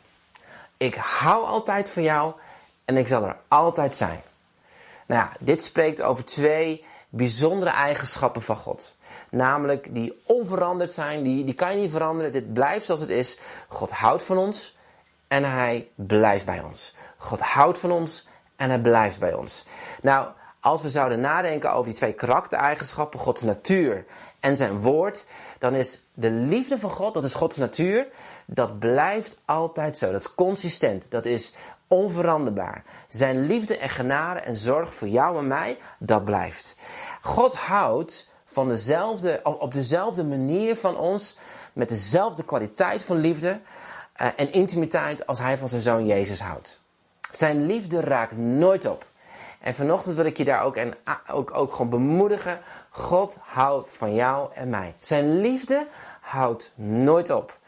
Ik 0.77 0.95
hou 0.95 1.45
altijd 1.45 1.91
van 1.91 2.03
jou 2.03 2.33
en 2.85 2.97
ik 2.97 3.07
zal 3.07 3.25
er 3.25 3.37
altijd 3.49 3.97
zijn. 3.97 4.21
Nou 5.07 5.21
ja, 5.21 5.33
dit 5.39 5.63
spreekt 5.63 6.03
over 6.03 6.25
twee 6.25 6.85
bijzondere 7.09 7.71
eigenschappen 7.71 8.43
van 8.43 8.57
God. 8.57 8.95
Namelijk 9.29 9.95
die 9.95 10.23
onveranderd 10.27 10.93
zijn, 10.93 11.23
die, 11.23 11.45
die 11.45 11.55
kan 11.55 11.75
je 11.75 11.81
niet 11.81 11.91
veranderen. 11.91 12.33
Dit 12.33 12.53
blijft 12.53 12.87
zoals 12.87 13.01
het 13.01 13.11
is. 13.11 13.39
God 13.69 13.91
houdt 13.91 14.23
van 14.23 14.39
ons 14.39 14.77
en 15.29 15.45
hij 15.45 15.89
blijft 15.95 16.47
bij 16.47 16.61
ons. 16.61 16.95
God 17.17 17.41
houdt 17.41 17.79
van 17.79 17.91
ons 17.91 18.27
en 18.57 18.69
hij 18.69 18.81
blijft 18.81 19.21
bij 19.21 19.35
ons. 19.35 19.67
Nou, 20.03 20.29
als 20.62 20.83
we 20.83 20.88
zouden 20.88 21.21
nadenken 21.21 21.73
over 21.73 21.85
die 21.85 21.95
twee 21.95 22.12
karaktereigenschappen, 22.12 23.21
Gods 23.21 23.42
natuur 23.42 24.04
en 24.40 24.57
zijn 24.57 24.81
woord, 24.81 25.26
dan 25.59 25.75
is 25.75 26.07
de 26.14 26.31
liefde 26.31 26.78
van 26.78 26.90
God, 26.90 27.14
dat 27.14 27.25
is 27.25 27.35
Gods 27.35 27.57
natuur, 27.57 28.07
dat 28.47 28.78
blijft 28.78 29.40
altijd 29.45 29.99
zo. 29.99 30.12
Dat 30.12 30.21
is 30.21 30.35
consistent, 30.35 31.11
dat 31.11 31.25
is 31.25 31.54
onveranderbaar. 31.88 32.85
Zijn 33.09 33.47
liefde 33.47 33.78
en 33.78 33.88
genade 33.88 34.40
en 34.40 34.57
zorg 34.57 34.95
voor 34.95 35.09
jou 35.09 35.38
en 35.38 35.47
mij, 35.47 35.78
dat 35.99 36.25
blijft. 36.25 36.76
God 37.21 37.57
houdt 37.57 38.31
van 38.45 38.69
dezelfde, 38.69 39.40
op 39.42 39.73
dezelfde 39.73 40.25
manier 40.25 40.76
van 40.76 40.97
ons, 40.97 41.38
met 41.73 41.88
dezelfde 41.88 42.45
kwaliteit 42.45 43.02
van 43.02 43.16
liefde 43.16 43.61
uh, 44.21 44.26
en 44.37 44.52
intimiteit 44.52 45.26
als 45.26 45.38
hij 45.38 45.59
van 45.59 45.69
zijn 45.69 45.81
zoon 45.81 46.07
Jezus 46.07 46.40
houdt. 46.40 46.81
Zijn 47.31 47.66
liefde 47.66 48.00
raakt 48.00 48.37
nooit 48.37 48.87
op. 48.87 49.11
En 49.62 49.75
vanochtend 49.75 50.16
wil 50.16 50.25
ik 50.25 50.37
je 50.37 50.45
daar 50.45 50.62
ook, 50.62 50.76
en, 50.76 50.95
ook, 51.31 51.54
ook 51.54 51.73
gewoon 51.73 51.90
bemoedigen. 51.90 52.61
God 52.90 53.38
houdt 53.40 53.95
van 53.97 54.14
jou 54.14 54.49
en 54.54 54.69
mij. 54.69 54.95
Zijn 54.99 55.40
liefde 55.40 55.87
houdt 56.21 56.73
nooit 56.75 57.31
op. 57.31 57.59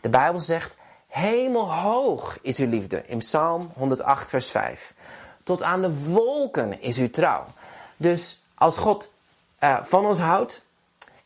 De 0.00 0.08
Bijbel 0.08 0.40
zegt, 0.40 0.76
hemelhoog 1.08 2.38
is 2.42 2.58
uw 2.58 2.68
liefde. 2.68 3.02
In 3.06 3.18
Psalm 3.18 3.70
108 3.74 4.28
vers 4.28 4.50
5. 4.50 4.94
Tot 5.42 5.62
aan 5.62 5.82
de 5.82 6.04
wolken 6.04 6.80
is 6.80 6.98
uw 6.98 7.10
trouw. 7.10 7.44
Dus 7.96 8.44
als 8.54 8.78
God 8.78 9.12
uh, 9.60 9.82
van 9.82 10.06
ons 10.06 10.18
houdt 10.18 10.64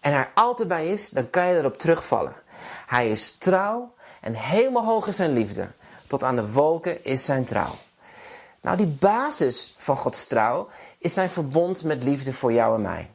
en 0.01 0.13
er 0.13 0.31
altijd 0.35 0.69
bij 0.69 0.89
is, 0.89 1.11
dan 1.11 1.31
kan 1.31 1.47
je 1.47 1.57
erop 1.57 1.79
terugvallen. 1.79 2.35
Hij 2.87 3.11
is 3.11 3.33
trouw 3.33 3.95
en 4.21 4.35
hemelhoog 4.35 5.07
is 5.07 5.17
zijn 5.17 5.33
liefde. 5.33 5.69
Tot 6.07 6.25
aan 6.25 6.37
de 6.37 6.53
wolken 6.53 7.05
is 7.05 7.25
zijn 7.25 7.45
trouw. 7.45 7.75
Nou, 8.61 8.77
die 8.77 8.87
basis 8.87 9.75
van 9.77 9.97
Gods 9.97 10.27
trouw 10.27 10.69
is 10.99 11.15
zijn 11.15 11.31
verbond 11.31 11.85
met 11.85 12.03
liefde 12.03 12.33
voor 12.33 12.53
jou 12.53 12.75
en 12.75 12.83
mij. 12.83 13.11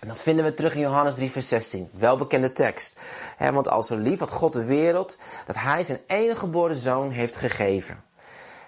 En 0.00 0.08
dat 0.08 0.22
vinden 0.22 0.44
we 0.44 0.54
terug 0.54 0.74
in 0.74 0.80
Johannes 0.80 1.14
3, 1.14 1.30
vers 1.30 1.48
16. 1.48 1.90
Welbekende 1.92 2.52
tekst. 2.52 2.98
want 3.38 3.68
als 3.68 3.86
zo 3.86 3.96
lief 3.96 4.18
had 4.18 4.30
God 4.30 4.52
de 4.52 4.64
wereld, 4.64 5.18
dat 5.46 5.56
hij 5.56 5.82
zijn 5.82 6.00
enige 6.06 6.40
geboren 6.40 6.76
zoon 6.76 7.10
heeft 7.10 7.36
gegeven. 7.36 8.04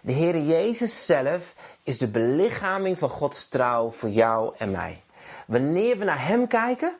De 0.03 0.13
Heere 0.13 0.47
Jezus 0.47 1.07
zelf 1.07 1.55
is 1.83 1.99
de 1.99 2.09
belichaming 2.09 2.99
van 2.99 3.09
Gods 3.09 3.49
trouw 3.49 3.91
voor 3.91 4.09
jou 4.09 4.55
en 4.59 4.71
mij. 4.71 5.03
Wanneer 5.47 5.99
we 5.99 6.05
naar 6.05 6.27
Hem 6.27 6.47
kijken 6.47 6.97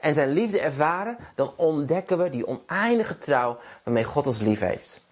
en 0.00 0.14
Zijn 0.14 0.28
liefde 0.28 0.60
ervaren, 0.60 1.16
dan 1.34 1.52
ontdekken 1.56 2.18
we 2.18 2.28
die 2.28 2.46
oneindige 2.46 3.18
trouw 3.18 3.58
waarmee 3.82 4.04
God 4.04 4.26
ons 4.26 4.40
lief 4.40 4.60
heeft. 4.60 5.04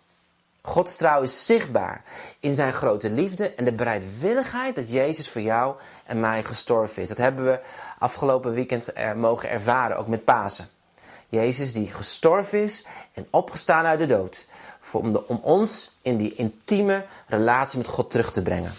Gods 0.63 0.97
trouw 0.97 1.23
is 1.23 1.47
zichtbaar 1.47 2.05
in 2.41 2.55
zijn 2.55 2.73
grote 2.73 3.11
liefde 3.11 3.55
en 3.55 3.65
de 3.65 3.73
bereidwilligheid 3.73 4.75
dat 4.75 4.91
Jezus 4.91 5.29
voor 5.29 5.43
jou 5.43 5.75
en 6.05 6.21
mij 6.21 6.43
gestorven 6.43 7.03
is. 7.03 7.09
Dat 7.09 7.19
hebben 7.19 7.45
we 7.45 7.61
afgelopen 7.99 8.53
weekend 8.53 8.93
mogen 9.17 9.49
ervaren, 9.49 9.97
ook 9.97 10.07
met 10.07 10.25
Pasen. 10.25 10.69
Jezus 11.29 11.73
die 11.73 11.87
gestorven 11.87 12.63
is 12.63 12.87
en 13.13 13.27
opgestaan 13.31 13.85
uit 13.85 13.99
de 13.99 14.07
dood. 14.07 14.47
Om, 14.93 15.17
om 15.17 15.41
ons 15.43 15.97
in 16.03 16.17
die 16.17 16.35
intieme 16.35 17.05
relatie 17.27 17.79
met 17.79 17.89
God 17.89 18.11
terug 18.11 18.33
te 18.33 18.43
brengen. 18.43 18.73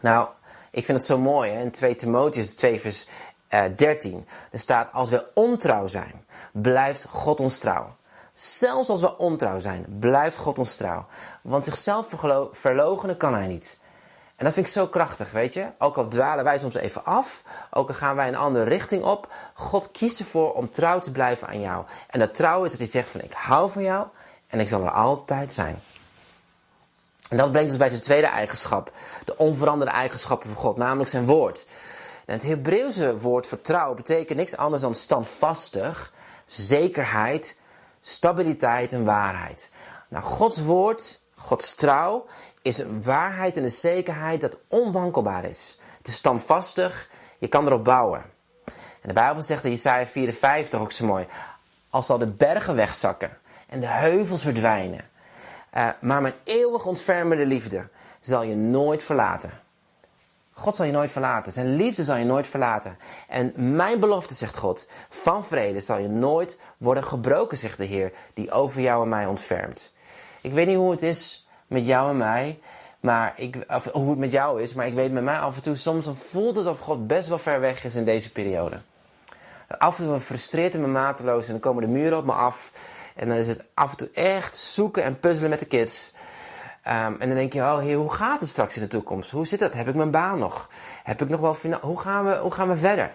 Nou, 0.00 0.28
ik 0.70 0.84
vind 0.84 0.98
het 0.98 1.06
zo 1.06 1.18
mooi. 1.18 1.50
Hè? 1.50 1.60
In 1.62 1.70
2 1.70 1.96
Timotheus 1.96 2.54
2 2.54 2.80
vers 2.80 3.06
uh, 3.50 3.64
eh, 3.64 3.76
13. 3.76 4.26
Er 4.50 4.58
staat, 4.58 4.92
als 4.92 5.10
we 5.10 5.26
ontrouw 5.34 5.86
zijn, 5.86 6.24
blijft 6.52 7.06
God 7.08 7.40
ons 7.40 7.58
trouw. 7.58 7.96
Zelfs 8.40 8.88
als 8.88 9.00
we 9.00 9.18
ontrouw 9.18 9.58
zijn, 9.58 9.86
blijft 9.98 10.36
God 10.36 10.58
ons 10.58 10.76
trouw. 10.76 11.06
Want 11.42 11.64
zichzelf 11.64 12.06
verlogenen 12.52 13.16
kan 13.16 13.34
hij 13.34 13.46
niet. 13.46 13.78
En 14.36 14.44
dat 14.44 14.54
vind 14.54 14.66
ik 14.66 14.72
zo 14.72 14.86
krachtig, 14.86 15.30
weet 15.30 15.54
je. 15.54 15.66
Ook 15.78 15.96
al 15.96 16.08
dwalen 16.08 16.44
wij 16.44 16.58
soms 16.58 16.74
even 16.74 17.04
af, 17.04 17.42
ook 17.70 17.88
al 17.88 17.94
gaan 17.94 18.16
wij 18.16 18.28
een 18.28 18.36
andere 18.36 18.64
richting 18.64 19.04
op. 19.04 19.32
God 19.54 19.90
kiest 19.90 20.20
ervoor 20.20 20.52
om 20.52 20.70
trouw 20.70 20.98
te 20.98 21.12
blijven 21.12 21.48
aan 21.48 21.60
jou. 21.60 21.84
En 22.08 22.18
dat 22.18 22.34
trouw 22.34 22.64
is 22.64 22.70
dat 22.70 22.80
hij 22.80 22.88
zegt 22.88 23.08
van 23.08 23.20
ik 23.20 23.32
hou 23.32 23.70
van 23.70 23.82
jou 23.82 24.06
en 24.46 24.60
ik 24.60 24.68
zal 24.68 24.82
er 24.82 24.90
altijd 24.90 25.54
zijn. 25.54 25.82
En 27.30 27.36
dat 27.36 27.50
brengt 27.50 27.68
ons 27.68 27.78
bij 27.78 27.88
zijn 27.88 28.00
tweede 28.00 28.26
eigenschap. 28.26 28.92
De 29.24 29.36
onveranderde 29.36 29.92
eigenschappen 29.92 30.48
van 30.50 30.58
God, 30.58 30.76
namelijk 30.76 31.10
zijn 31.10 31.26
woord. 31.26 31.66
En 32.24 32.34
het 32.34 32.46
Hebreeuwse 32.46 33.18
woord 33.18 33.46
vertrouwen 33.46 33.96
betekent 33.96 34.38
niks 34.38 34.56
anders 34.56 34.82
dan 34.82 34.94
standvastig, 34.94 36.12
zekerheid, 36.46 37.58
stabiliteit 38.00 38.92
en 38.92 39.04
waarheid. 39.04 39.70
Nou, 40.08 40.24
Gods 40.24 40.62
woord, 40.62 41.20
Gods 41.34 41.74
trouw, 41.74 42.26
is 42.62 42.78
een 42.78 43.02
waarheid 43.02 43.56
en 43.56 43.62
een 43.62 43.70
zekerheid 43.70 44.40
dat 44.40 44.58
onwankelbaar 44.68 45.44
is. 45.44 45.78
Het 45.98 46.08
is 46.08 46.14
standvastig, 46.14 47.08
je 47.38 47.48
kan 47.48 47.66
erop 47.66 47.84
bouwen. 47.84 48.24
En 49.00 49.08
de 49.08 49.12
Bijbel 49.12 49.42
zegt 49.42 49.64
in 49.64 49.70
Jesaja 49.70 50.06
54 50.06 50.80
ook 50.80 50.92
zo 50.92 51.06
mooi. 51.06 51.26
Als 51.90 52.06
zal 52.06 52.18
de 52.18 52.26
bergen 52.26 52.74
wegzakken 52.74 53.38
en 53.66 53.80
de 53.80 53.86
heuvels 53.86 54.42
verdwijnen. 54.42 55.08
Uh, 55.74 55.88
maar 56.00 56.22
mijn 56.22 56.34
eeuwig 56.44 56.86
ontfermende 56.86 57.46
liefde 57.46 57.88
zal 58.20 58.42
je 58.42 58.54
nooit 58.54 59.02
verlaten. 59.02 59.50
God 60.52 60.74
zal 60.74 60.86
je 60.86 60.92
nooit 60.92 61.10
verlaten. 61.10 61.52
Zijn 61.52 61.74
liefde 61.74 62.04
zal 62.04 62.16
je 62.16 62.24
nooit 62.24 62.46
verlaten. 62.46 62.98
En 63.28 63.52
mijn 63.76 64.00
belofte, 64.00 64.34
zegt 64.34 64.56
God, 64.56 64.88
van 65.08 65.44
vrede 65.44 65.80
zal 65.80 65.98
je 65.98 66.08
nooit 66.08 66.58
worden 66.76 67.04
gebroken, 67.04 67.58
zegt 67.58 67.78
de 67.78 67.84
Heer, 67.84 68.12
die 68.34 68.50
over 68.50 68.80
jou 68.80 69.02
en 69.02 69.08
mij 69.08 69.26
ontfermt. 69.26 69.92
Ik 70.40 70.52
weet 70.52 70.66
niet 70.66 70.76
hoe 70.76 70.90
het 70.90 71.02
is 71.02 71.48
met 71.66 71.86
jou 71.86 72.10
en 72.10 72.16
mij, 72.16 72.58
maar 73.00 73.32
ik, 73.36 73.64
of 73.68 73.84
hoe 73.92 74.10
het 74.10 74.18
met 74.18 74.32
jou 74.32 74.62
is, 74.62 74.74
maar 74.74 74.86
ik 74.86 74.94
weet 74.94 75.12
met 75.12 75.22
mij 75.22 75.38
af 75.38 75.56
en 75.56 75.62
toe, 75.62 75.76
soms 75.76 76.08
voelt 76.12 76.56
het 76.56 76.66
of 76.66 76.78
God 76.78 77.06
best 77.06 77.28
wel 77.28 77.38
ver 77.38 77.60
weg 77.60 77.84
is 77.84 77.94
in 77.94 78.04
deze 78.04 78.32
periode. 78.32 78.80
Af 79.78 79.98
en 79.98 80.04
toe 80.04 80.20
frustreert 80.20 80.74
en 80.74 80.80
me 80.80 80.86
mateloos 80.86 81.46
en 81.46 81.52
dan 81.52 81.60
komen 81.60 81.82
de 81.82 81.88
muren 81.88 82.18
op 82.18 82.24
me 82.24 82.32
af. 82.32 82.72
En 83.16 83.28
dan 83.28 83.36
is 83.36 83.46
het 83.46 83.64
af 83.74 83.90
en 83.90 83.96
toe 83.96 84.10
echt 84.14 84.56
zoeken 84.56 85.02
en 85.02 85.20
puzzelen 85.20 85.50
met 85.50 85.58
de 85.58 85.66
kids. 85.66 86.12
Um, 86.86 87.20
en 87.20 87.28
dan 87.28 87.34
denk 87.34 87.52
je, 87.52 87.60
oh 87.60 87.78
heer, 87.78 87.96
hoe 87.96 88.12
gaat 88.12 88.40
het 88.40 88.48
straks 88.48 88.76
in 88.76 88.82
de 88.82 88.88
toekomst? 88.88 89.30
Hoe 89.30 89.46
zit 89.46 89.58
dat? 89.58 89.74
Heb 89.74 89.88
ik 89.88 89.94
mijn 89.94 90.10
baan 90.10 90.38
nog? 90.38 90.68
Heb 91.04 91.22
ik 91.22 91.28
nog 91.28 91.40
wel 91.40 91.56
hoe 91.80 92.00
gaan 92.00 92.24
we, 92.24 92.36
hoe 92.36 92.52
gaan 92.52 92.68
we 92.68 92.76
verder? 92.76 93.12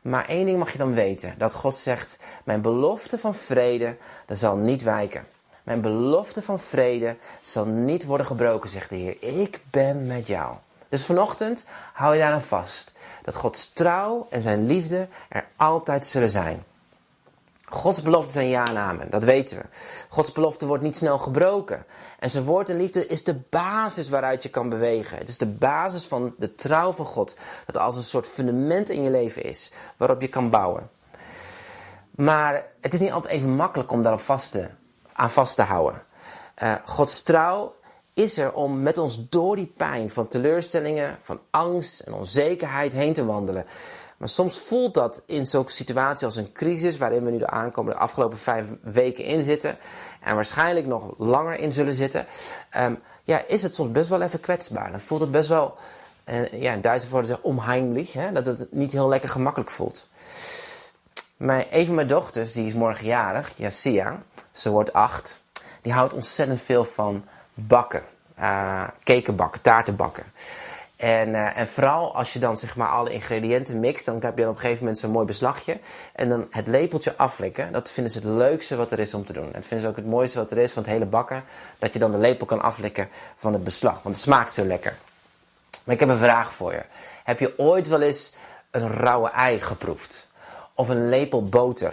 Maar 0.00 0.28
één 0.28 0.46
ding 0.46 0.58
mag 0.58 0.72
je 0.72 0.78
dan 0.78 0.94
weten: 0.94 1.34
dat 1.38 1.54
God 1.54 1.76
zegt: 1.76 2.18
Mijn 2.44 2.60
belofte 2.60 3.18
van 3.18 3.34
vrede, 3.34 3.96
dat 4.26 4.38
zal 4.38 4.56
niet 4.56 4.82
wijken. 4.82 5.26
Mijn 5.62 5.80
belofte 5.80 6.42
van 6.42 6.58
vrede 6.58 7.16
zal 7.42 7.64
niet 7.64 8.04
worden 8.04 8.26
gebroken, 8.26 8.70
zegt 8.70 8.90
de 8.90 8.96
Heer. 8.96 9.16
Ik 9.20 9.60
ben 9.70 10.06
met 10.06 10.26
jou. 10.26 10.54
Dus 10.88 11.04
vanochtend 11.04 11.64
hou 11.92 12.14
je 12.14 12.20
daar 12.20 12.32
aan 12.32 12.42
vast. 12.42 12.92
Dat 13.22 13.34
Gods 13.34 13.72
trouw 13.72 14.26
en 14.30 14.42
zijn 14.42 14.66
liefde 14.66 15.08
er 15.28 15.46
altijd 15.56 16.06
zullen 16.06 16.30
zijn. 16.30 16.64
Gods 17.70 18.02
beloften 18.02 18.32
zijn 18.32 18.48
ja 18.48 18.66
en 18.66 18.76
amen, 18.76 19.10
dat 19.10 19.24
weten 19.24 19.58
we. 19.58 19.64
Gods 20.08 20.32
belofte 20.32 20.66
wordt 20.66 20.82
niet 20.82 20.96
snel 20.96 21.18
gebroken. 21.18 21.84
En 22.18 22.30
zijn 22.30 22.44
woord 22.44 22.68
en 22.68 22.76
liefde 22.76 23.06
is 23.06 23.24
de 23.24 23.40
basis 23.50 24.08
waaruit 24.08 24.42
je 24.42 24.48
kan 24.48 24.68
bewegen. 24.68 25.18
Het 25.18 25.28
is 25.28 25.38
de 25.38 25.46
basis 25.46 26.04
van 26.04 26.34
de 26.38 26.54
trouw 26.54 26.92
van 26.92 27.04
God. 27.04 27.36
Dat 27.66 27.76
als 27.76 27.96
een 27.96 28.02
soort 28.02 28.26
fundament 28.26 28.88
in 28.88 29.02
je 29.02 29.10
leven 29.10 29.42
is, 29.42 29.72
waarop 29.96 30.20
je 30.20 30.28
kan 30.28 30.50
bouwen. 30.50 30.88
Maar 32.10 32.66
het 32.80 32.92
is 32.92 33.00
niet 33.00 33.12
altijd 33.12 33.32
even 33.32 33.54
makkelijk 33.54 33.92
om 33.92 34.02
daarop 34.02 34.20
vast 34.20 34.52
te, 34.52 34.68
aan 35.12 35.30
vast 35.30 35.56
te 35.56 35.62
houden. 35.62 36.02
Uh, 36.62 36.74
Gods 36.84 37.22
trouw 37.22 37.74
is 38.14 38.38
er 38.38 38.52
om 38.52 38.82
met 38.82 38.98
ons 38.98 39.28
door 39.28 39.56
die 39.56 39.72
pijn 39.76 40.10
van 40.10 40.28
teleurstellingen, 40.28 41.16
van 41.20 41.40
angst 41.50 42.00
en 42.00 42.12
onzekerheid 42.12 42.92
heen 42.92 43.12
te 43.12 43.24
wandelen. 43.24 43.66
Maar 44.20 44.28
soms 44.28 44.58
voelt 44.58 44.94
dat 44.94 45.22
in 45.26 45.46
zo'n 45.46 45.68
situatie 45.68 46.26
als 46.26 46.36
een 46.36 46.52
crisis, 46.52 46.96
waarin 46.96 47.24
we 47.24 47.30
nu 47.30 47.38
de 47.38 47.46
aankomende 47.46 47.98
afgelopen 47.98 48.38
vijf 48.38 48.66
weken 48.82 49.24
in 49.24 49.42
zitten, 49.42 49.78
en 50.20 50.34
waarschijnlijk 50.34 50.86
nog 50.86 51.14
langer 51.18 51.58
in 51.58 51.72
zullen 51.72 51.94
zitten, 51.94 52.26
um, 52.76 52.98
ja, 53.24 53.44
is 53.46 53.62
het 53.62 53.74
soms 53.74 53.90
best 53.90 54.08
wel 54.08 54.22
even 54.22 54.40
kwetsbaar. 54.40 54.90
Dan 54.90 55.00
voelt 55.00 55.20
het 55.20 55.30
best 55.30 55.48
wel, 55.48 55.76
uh, 56.24 56.52
ja, 56.52 56.72
in 56.72 56.80
Duitse 56.80 57.08
woorden 57.08 57.28
zeggen 57.28 57.46
onheimlich, 57.46 58.12
hè, 58.12 58.32
dat 58.32 58.46
het 58.46 58.72
niet 58.72 58.92
heel 58.92 59.08
lekker 59.08 59.28
gemakkelijk 59.28 59.70
voelt. 59.70 60.08
Mijn, 61.36 61.66
een 61.70 61.86
van 61.86 61.94
mijn 61.94 62.06
dochters, 62.06 62.52
die 62.52 62.66
is 62.66 62.74
morgen 62.74 63.06
jarig, 63.06 63.52
Jasia, 63.56 64.22
ze 64.50 64.70
wordt 64.70 64.92
acht, 64.92 65.42
die 65.82 65.92
houdt 65.92 66.14
ontzettend 66.14 66.60
veel 66.60 66.84
van 66.84 67.24
bakken, 67.54 68.02
uh, 68.38 68.88
bakken, 69.34 69.60
taarten 69.60 69.96
bakken. 69.96 70.24
En, 71.00 71.28
uh, 71.28 71.56
en 71.56 71.68
vooral 71.68 72.14
als 72.14 72.32
je 72.32 72.38
dan 72.38 72.56
zeg 72.56 72.76
maar 72.76 72.88
alle 72.88 73.12
ingrediënten 73.12 73.80
mixt, 73.80 74.04
dan 74.04 74.14
heb 74.14 74.36
je 74.36 74.42
dan 74.42 74.50
op 74.50 74.54
een 74.54 74.60
gegeven 74.60 74.82
moment 74.82 74.98
zo'n 74.98 75.10
mooi 75.10 75.26
beslagje. 75.26 75.78
En 76.12 76.28
dan 76.28 76.46
het 76.50 76.66
lepeltje 76.66 77.16
aflikken, 77.16 77.72
dat 77.72 77.90
vinden 77.90 78.12
ze 78.12 78.18
het 78.18 78.26
leukste 78.26 78.76
wat 78.76 78.92
er 78.92 78.98
is 78.98 79.14
om 79.14 79.24
te 79.24 79.32
doen. 79.32 79.44
En 79.44 79.52
dat 79.52 79.66
vinden 79.66 79.80
ze 79.80 79.88
ook 79.88 79.96
het 79.96 80.06
mooiste 80.06 80.38
wat 80.38 80.50
er 80.50 80.58
is 80.58 80.72
van 80.72 80.82
het 80.82 80.92
hele 80.92 81.04
bakken. 81.04 81.44
Dat 81.78 81.92
je 81.92 81.98
dan 81.98 82.10
de 82.10 82.18
lepel 82.18 82.46
kan 82.46 82.60
aflikken 82.60 83.08
van 83.36 83.52
het 83.52 83.64
beslag, 83.64 84.02
want 84.02 84.14
het 84.14 84.24
smaakt 84.24 84.52
zo 84.52 84.64
lekker. 84.64 84.96
Maar 85.84 85.94
ik 85.94 86.00
heb 86.00 86.08
een 86.08 86.18
vraag 86.18 86.52
voor 86.52 86.72
je. 86.72 86.82
Heb 87.24 87.38
je 87.38 87.58
ooit 87.58 87.88
wel 87.88 88.00
eens 88.00 88.34
een 88.70 88.88
rauwe 88.88 89.30
ei 89.30 89.60
geproefd? 89.60 90.28
Of 90.74 90.88
een 90.88 91.08
lepel 91.08 91.48
boter? 91.48 91.92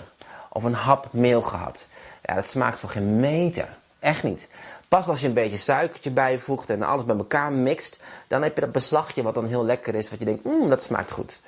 Of 0.49 0.63
een 0.63 0.73
hap 0.73 1.07
meel 1.11 1.41
gehad? 1.41 1.87
Ja, 2.23 2.35
dat 2.35 2.47
smaakt 2.47 2.79
voor 2.79 2.89
geen 2.89 3.19
meter. 3.19 3.67
Echt 3.99 4.23
niet. 4.23 4.49
Pas 4.87 5.07
als 5.07 5.21
je 5.21 5.27
een 5.27 5.33
beetje 5.33 5.57
suikertje 5.57 6.11
bijvoegt 6.11 6.69
en 6.69 6.83
alles 6.83 7.05
bij 7.05 7.17
elkaar 7.17 7.51
mixt, 7.51 8.01
dan 8.27 8.41
heb 8.43 8.55
je 8.55 8.61
dat 8.61 8.71
beslagje 8.71 9.23
wat 9.23 9.35
dan 9.35 9.45
heel 9.45 9.65
lekker 9.65 9.95
is, 9.95 10.09
wat 10.09 10.19
je 10.19 10.25
denkt, 10.25 10.43
mmm, 10.43 10.69
dat 10.69 10.83
smaakt 10.83 11.11
goed. 11.11 11.41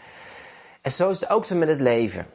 En 0.81 0.91
zo 0.91 1.09
is 1.09 1.19
het 1.19 1.29
ook 1.29 1.45
zo 1.45 1.55
met 1.55 1.67
het 1.67 1.81
leven. 1.81 2.27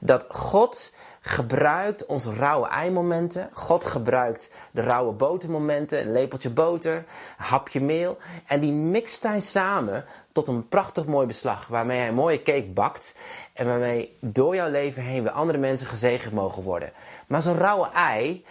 Dat 0.00 0.24
God 0.28 0.92
gebruikt 1.20 2.06
onze 2.06 2.34
rauwe 2.34 2.68
eimomenten. 2.68 3.48
God 3.52 3.84
gebruikt 3.84 4.50
de 4.70 4.82
rauwe 4.82 5.12
botermomenten, 5.12 6.00
een 6.00 6.12
lepeltje 6.12 6.50
boter, 6.50 6.96
een 6.96 7.04
hapje 7.36 7.80
meel. 7.80 8.18
En 8.46 8.60
die 8.60 8.72
mixt 8.72 9.22
hij 9.22 9.40
samen 9.40 10.04
tot 10.32 10.48
een 10.48 10.68
prachtig 10.68 11.06
mooi 11.06 11.26
beslag. 11.26 11.66
Waarmee 11.66 11.98
hij 11.98 12.12
mooie 12.12 12.42
cake 12.42 12.70
bakt. 12.74 13.14
En 13.52 13.66
waarmee 13.66 14.16
door 14.20 14.54
jouw 14.54 14.70
leven 14.70 15.02
heen 15.02 15.22
weer 15.22 15.32
andere 15.32 15.58
mensen 15.58 15.86
gezegend 15.86 16.34
mogen 16.34 16.62
worden. 16.62 16.92
Maar 17.26 17.42
zo'n 17.42 17.58
rauwe 17.58 17.90
ei 17.90 18.44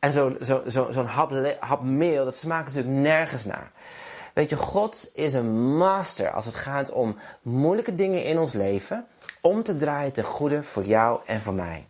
en 0.00 0.12
zo'n 0.12 0.36
zo, 0.40 0.62
zo, 0.68 0.86
zo'n 0.90 1.06
hap, 1.06 1.56
hap 1.58 1.82
meel, 1.82 2.24
dat 2.24 2.36
smaakt 2.36 2.66
natuurlijk 2.66 3.02
nergens 3.02 3.44
naar. 3.44 3.70
Weet 4.34 4.50
je, 4.50 4.56
God 4.56 5.10
is 5.14 5.32
een 5.32 5.76
master 5.76 6.30
als 6.30 6.46
het 6.46 6.54
gaat 6.54 6.92
om 6.92 7.16
moeilijke 7.42 7.94
dingen 7.94 8.24
in 8.24 8.38
ons 8.38 8.52
leven 8.52 9.06
om 9.40 9.62
te 9.62 9.76
draaien 9.76 10.12
ten 10.12 10.24
goede 10.24 10.62
voor 10.62 10.84
jou 10.84 11.20
en 11.26 11.40
voor 11.40 11.54
mij. 11.54 11.86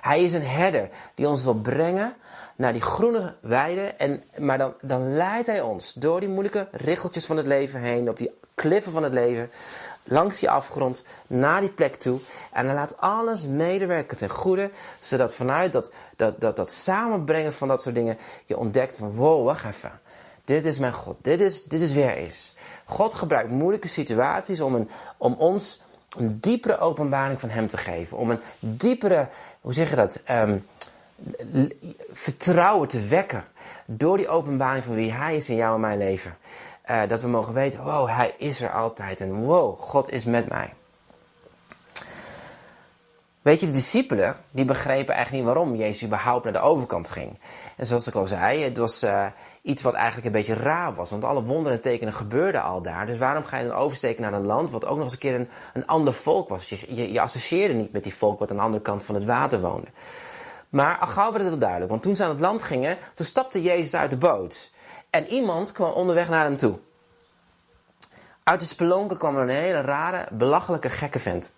Hij 0.00 0.22
is 0.22 0.32
een 0.32 0.46
herder 0.46 0.88
die 1.14 1.28
ons 1.28 1.44
wil 1.44 1.54
brengen 1.54 2.14
naar 2.56 2.72
die 2.72 2.82
groene 2.82 3.34
weide. 3.40 3.82
En, 3.82 4.22
maar 4.38 4.58
dan, 4.58 4.74
dan 4.80 5.12
leidt 5.12 5.46
hij 5.46 5.60
ons 5.60 5.92
door 5.92 6.20
die 6.20 6.28
moeilijke 6.28 6.68
richeltjes 6.70 7.26
van 7.26 7.36
het 7.36 7.46
leven 7.46 7.80
heen, 7.80 8.08
op 8.08 8.16
die 8.16 8.30
kliffen 8.54 8.92
van 8.92 9.02
het 9.02 9.12
leven, 9.12 9.50
langs 10.04 10.40
die 10.40 10.50
afgrond, 10.50 11.04
naar 11.26 11.60
die 11.60 11.70
plek 11.70 11.94
toe. 11.94 12.18
En 12.52 12.66
hij 12.66 12.74
laat 12.74 12.98
alles 12.98 13.46
medewerken 13.46 14.16
ten 14.16 14.30
goede, 14.30 14.70
zodat 15.00 15.34
vanuit 15.34 15.72
dat, 15.72 15.92
dat, 16.16 16.40
dat, 16.40 16.56
dat 16.56 16.72
samenbrengen 16.72 17.52
van 17.52 17.68
dat 17.68 17.82
soort 17.82 17.94
dingen 17.94 18.18
je 18.44 18.56
ontdekt 18.56 18.96
van 18.96 19.14
wow, 19.14 19.44
wacht 19.44 19.64
even. 19.64 20.00
Dit 20.44 20.64
is 20.64 20.78
mijn 20.78 20.92
God. 20.92 21.16
Dit 21.22 21.40
is, 21.40 21.64
dit 21.64 21.80
is 21.80 21.92
wie 21.92 22.02
hij 22.02 22.24
is. 22.24 22.54
God 22.84 23.14
gebruikt 23.14 23.50
moeilijke 23.50 23.88
situaties 23.88 24.60
om, 24.60 24.74
een, 24.74 24.88
om 25.16 25.34
ons 25.34 25.82
een 26.16 26.40
diepere 26.40 26.78
openbaring 26.78 27.40
van 27.40 27.48
Hem 27.48 27.68
te 27.68 27.76
geven. 27.76 28.16
Om 28.16 28.30
een 28.30 28.40
diepere, 28.58 29.28
hoe 29.60 29.72
zeg 29.72 29.90
je 29.90 29.96
dat, 29.96 30.20
ehm, 30.24 30.58
vertrouwen 32.12 32.88
te 32.88 33.06
wekken. 33.06 33.44
Door 33.86 34.16
die 34.16 34.28
openbaring 34.28 34.84
van 34.84 34.94
wie 34.94 35.12
Hij 35.12 35.36
is 35.36 35.50
in 35.50 35.56
jou 35.56 35.74
en 35.74 35.80
mijn 35.80 35.98
leven. 35.98 36.36
Uh, 36.90 37.08
dat 37.08 37.20
we 37.20 37.28
mogen 37.28 37.54
weten, 37.54 37.84
wow, 37.84 38.08
Hij 38.08 38.34
is 38.38 38.60
er 38.60 38.70
altijd. 38.72 39.20
En 39.20 39.34
wow, 39.34 39.78
God 39.78 40.10
is 40.10 40.24
met 40.24 40.48
mij. 40.48 40.72
Weet 43.44 43.60
je, 43.60 43.66
de 43.66 43.72
discipelen, 43.72 44.36
die 44.50 44.64
begrepen 44.64 45.14
eigenlijk 45.14 45.44
niet 45.44 45.54
waarom 45.54 45.76
Jezus 45.76 46.04
überhaupt 46.04 46.44
naar 46.44 46.52
de 46.52 46.58
overkant 46.58 47.10
ging. 47.10 47.38
En 47.76 47.86
zoals 47.86 48.06
ik 48.06 48.14
al 48.14 48.26
zei, 48.26 48.62
het 48.62 48.76
was 48.76 49.02
uh, 49.02 49.26
iets 49.62 49.82
wat 49.82 49.94
eigenlijk 49.94 50.26
een 50.26 50.32
beetje 50.32 50.54
raar 50.54 50.94
was. 50.94 51.10
Want 51.10 51.24
alle 51.24 51.42
wonderen 51.42 51.72
en 51.72 51.82
tekenen 51.82 52.12
gebeurden 52.12 52.62
al 52.62 52.82
daar. 52.82 53.06
Dus 53.06 53.18
waarom 53.18 53.44
ga 53.44 53.58
je 53.58 53.66
dan 53.66 53.76
oversteken 53.76 54.22
naar 54.22 54.32
een 54.32 54.46
land 54.46 54.70
wat 54.70 54.86
ook 54.86 54.96
nog 54.96 55.04
eens 55.04 55.12
een 55.12 55.18
keer 55.18 55.34
een, 55.34 55.48
een 55.72 55.86
ander 55.86 56.12
volk 56.12 56.48
was? 56.48 56.68
Je, 56.68 56.94
je, 56.94 57.12
je, 57.12 57.20
associeerde 57.20 57.74
niet 57.74 57.92
met 57.92 58.02
die 58.02 58.14
volk 58.14 58.38
wat 58.38 58.50
aan 58.50 58.56
de 58.56 58.62
andere 58.62 58.82
kant 58.82 59.04
van 59.04 59.14
het 59.14 59.24
water 59.24 59.60
woonde. 59.60 59.88
Maar 60.68 60.98
al 60.98 61.06
gauw 61.06 61.30
werd 61.30 61.40
het 61.40 61.50
wel 61.50 61.58
duidelijk. 61.58 61.90
Want 61.90 62.02
toen 62.02 62.16
ze 62.16 62.24
aan 62.24 62.30
het 62.30 62.40
land 62.40 62.62
gingen, 62.62 62.98
toen 63.14 63.26
stapte 63.26 63.62
Jezus 63.62 63.94
uit 63.94 64.10
de 64.10 64.16
boot. 64.16 64.70
En 65.14 65.26
iemand 65.26 65.72
kwam 65.72 65.92
onderweg 65.92 66.28
naar 66.28 66.44
hem 66.44 66.56
toe. 66.56 66.78
Uit 68.42 68.60
de 68.60 68.66
spelonken 68.66 69.18
kwam 69.18 69.36
er 69.36 69.42
een 69.42 69.48
hele 69.48 69.80
rare, 69.80 70.26
belachelijke 70.32 70.90
gekke 70.90 71.18
vent. 71.18 71.50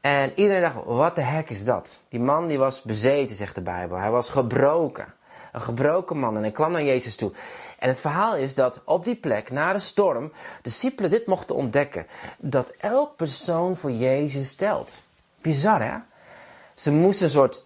En 0.00 0.32
iedereen 0.34 0.62
dacht, 0.62 0.84
wat 0.84 1.14
de 1.14 1.20
hek 1.20 1.50
is 1.50 1.64
dat? 1.64 2.02
Die 2.08 2.20
man 2.20 2.46
die 2.46 2.58
was 2.58 2.82
bezeten, 2.82 3.36
zegt 3.36 3.54
de 3.54 3.60
Bijbel. 3.60 3.96
Hij 3.96 4.10
was 4.10 4.28
gebroken. 4.28 5.14
Een 5.52 5.60
gebroken 5.60 6.18
man. 6.18 6.36
En 6.36 6.42
hij 6.42 6.50
kwam 6.50 6.72
naar 6.72 6.82
Jezus 6.82 7.16
toe. 7.16 7.32
En 7.78 7.88
het 7.88 8.00
verhaal 8.00 8.36
is 8.36 8.54
dat 8.54 8.80
op 8.84 9.04
die 9.04 9.16
plek, 9.16 9.50
na 9.50 9.72
de 9.72 9.78
storm, 9.78 10.28
de 10.28 10.58
discipelen 10.62 11.10
dit 11.10 11.26
mochten 11.26 11.56
ontdekken. 11.56 12.06
Dat 12.38 12.70
elk 12.78 13.16
persoon 13.16 13.76
voor 13.76 13.92
Jezus 13.92 14.48
stelt. 14.48 15.02
Bizar, 15.40 15.82
hè? 15.82 15.96
Ze 16.74 16.92
moesten 16.92 17.24
een 17.24 17.30
soort 17.32 17.65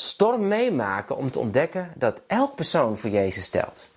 storm 0.00 0.48
meemaken 0.48 1.16
om 1.16 1.30
te 1.30 1.38
ontdekken 1.38 1.92
dat 1.94 2.20
elk 2.26 2.54
persoon 2.54 2.98
voor 2.98 3.10
Jezus 3.10 3.44
stelt. 3.44 3.88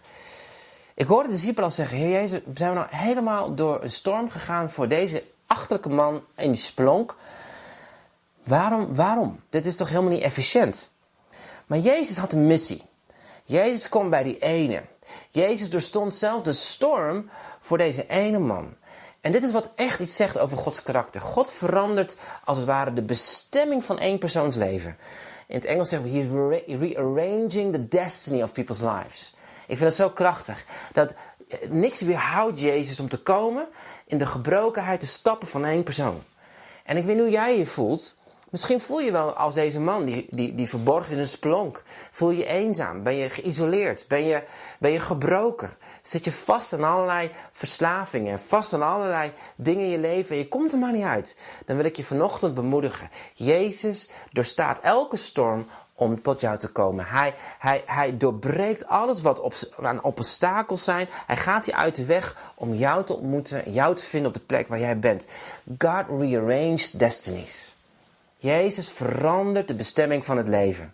Ik 0.94 1.08
hoorde 1.08 1.28
de 1.28 1.34
discipelen 1.34 1.72
zeggen, 1.72 1.98
Heer 1.98 2.12
Jezus, 2.12 2.42
zijn 2.54 2.70
we 2.70 2.76
nou 2.76 2.88
helemaal 2.90 3.56
door 3.56 3.84
een 3.84 3.92
storm 3.92 4.30
gegaan 4.30 4.72
voor 4.72 4.88
deze 4.88 5.24
achterlijke 5.48 5.90
man 5.90 6.24
in 6.36 6.52
die 6.52 6.62
splonk? 6.62 7.16
Waarom? 8.44 8.96
Waarom? 8.96 9.40
Dit 9.50 9.66
is 9.66 9.76
toch 9.76 9.90
helemaal 9.90 10.12
niet 10.12 10.22
efficiënt? 10.22 10.92
Maar 11.66 11.78
Jezus 11.78 12.18
had 12.18 12.32
een 12.32 12.48
missie. 12.48 12.84
Jezus 13.44 13.90
kwam 13.90 14.10
bij 14.10 14.24
die 14.24 14.40
ene. 14.40 14.84
Jezus 15.30 15.70
doorstond 15.70 16.16
zelf 16.16 16.42
de 16.42 16.54
storm 16.54 17.30
voor 17.60 17.78
deze 17.78 18.08
ene 18.08 18.40
man. 18.40 18.76
En 19.22 19.32
dit 19.32 19.44
is 19.44 19.52
wat 19.52 19.72
echt 19.76 20.00
iets 20.00 20.16
zegt 20.16 20.40
over 20.40 20.58
Gods 20.58 20.84
karakter. 20.84 21.22
God 21.22 21.52
verandert 21.52 22.18
als 22.44 22.58
het 22.58 22.68
ware 22.68 22.94
de 22.94 23.02
bestemming 23.02 23.84
van 23.84 24.00
één 24.00 24.20
persoons 24.20 24.56
leven. 24.56 24.98
In 25.54 25.60
het 25.60 25.68
Engels 25.68 25.90
zeggen 25.90 26.12
we, 26.12 26.18
he 26.18 26.26
is 26.66 26.80
rearranging 26.80 27.72
the 27.72 27.88
destiny 27.88 28.42
of 28.42 28.52
people's 28.52 28.82
lives. 28.82 29.36
Ik 29.68 29.78
vind 29.78 29.80
het 29.80 29.94
zo 29.94 30.10
krachtig. 30.10 30.66
Dat 30.92 31.14
eh, 31.48 31.70
niks 31.70 32.02
weerhoudt 32.02 32.60
Jezus 32.60 33.00
om 33.00 33.10
te 33.10 33.22
komen 33.22 33.68
in 34.06 34.18
de 34.18 34.26
gebrokenheid 34.26 35.00
te 35.00 35.06
stappen 35.06 35.48
van 35.48 35.66
één 35.66 35.84
persoon. 35.84 36.24
En 36.84 36.98
ik 36.98 37.06
weet 37.06 37.20
hoe 37.20 37.30
jij 37.30 37.58
je 37.58 37.66
voelt 37.66 38.16
Misschien 38.54 38.82
voel 38.82 39.00
je 39.00 39.12
wel 39.12 39.34
als 39.34 39.54
deze 39.54 39.80
man 39.80 40.06
die, 40.06 40.28
die, 40.30 40.56
die 40.56 40.70
verborgen 40.70 41.14
in 41.14 41.20
een 41.20 41.28
splonk. 41.28 41.84
Voel 42.12 42.30
je 42.30 42.46
eenzaam? 42.46 43.04
Ben 43.04 43.16
je 43.16 43.30
geïsoleerd? 43.30 44.06
Ben 44.08 44.26
je, 44.26 44.44
ben 44.80 44.92
je 44.92 45.00
gebroken? 45.00 45.78
Zit 46.02 46.24
je 46.24 46.32
vast 46.32 46.74
aan 46.74 46.84
allerlei 46.84 47.32
verslavingen? 47.52 48.40
Vast 48.40 48.74
aan 48.74 48.82
allerlei 48.82 49.32
dingen 49.56 49.86
in 49.86 49.92
je 49.92 50.00
leven 50.00 50.32
en 50.32 50.38
je 50.38 50.48
komt 50.48 50.72
er 50.72 50.78
maar 50.78 50.92
niet 50.92 51.04
uit? 51.04 51.38
Dan 51.66 51.76
wil 51.76 51.86
ik 51.86 51.96
je 51.96 52.04
vanochtend 52.04 52.54
bemoedigen. 52.54 53.10
Jezus 53.34 54.10
doorstaat 54.32 54.80
elke 54.82 55.18
storm 55.18 55.66
om 55.94 56.22
tot 56.22 56.42
jou 56.42 56.58
te 56.58 56.72
komen. 56.72 57.06
Hij, 57.06 57.34
hij, 57.60 57.84
hij 57.86 58.18
doorbreekt 58.18 58.88
alles 58.88 59.22
wat 59.22 59.40
op, 59.40 59.54
aan 59.82 60.04
obstakels 60.04 60.84
zijn. 60.84 61.08
Hij 61.28 61.38
gaat 61.38 61.66
je 61.66 61.76
uit 61.76 61.96
de 61.96 62.06
weg 62.06 62.52
om 62.56 62.74
jou 62.74 63.04
te 63.04 63.16
ontmoeten, 63.16 63.72
jou 63.72 63.96
te 63.96 64.04
vinden 64.04 64.28
op 64.28 64.38
de 64.38 64.46
plek 64.46 64.68
waar 64.68 64.80
jij 64.80 65.00
bent. 65.00 65.28
God 65.78 66.06
rearranges 66.20 66.92
destinies. 66.92 67.76
Jezus 68.44 68.90
verandert 68.90 69.68
de 69.68 69.76
bestemming 69.76 70.26
van 70.26 70.38
het 70.38 70.48
leven. 70.48 70.94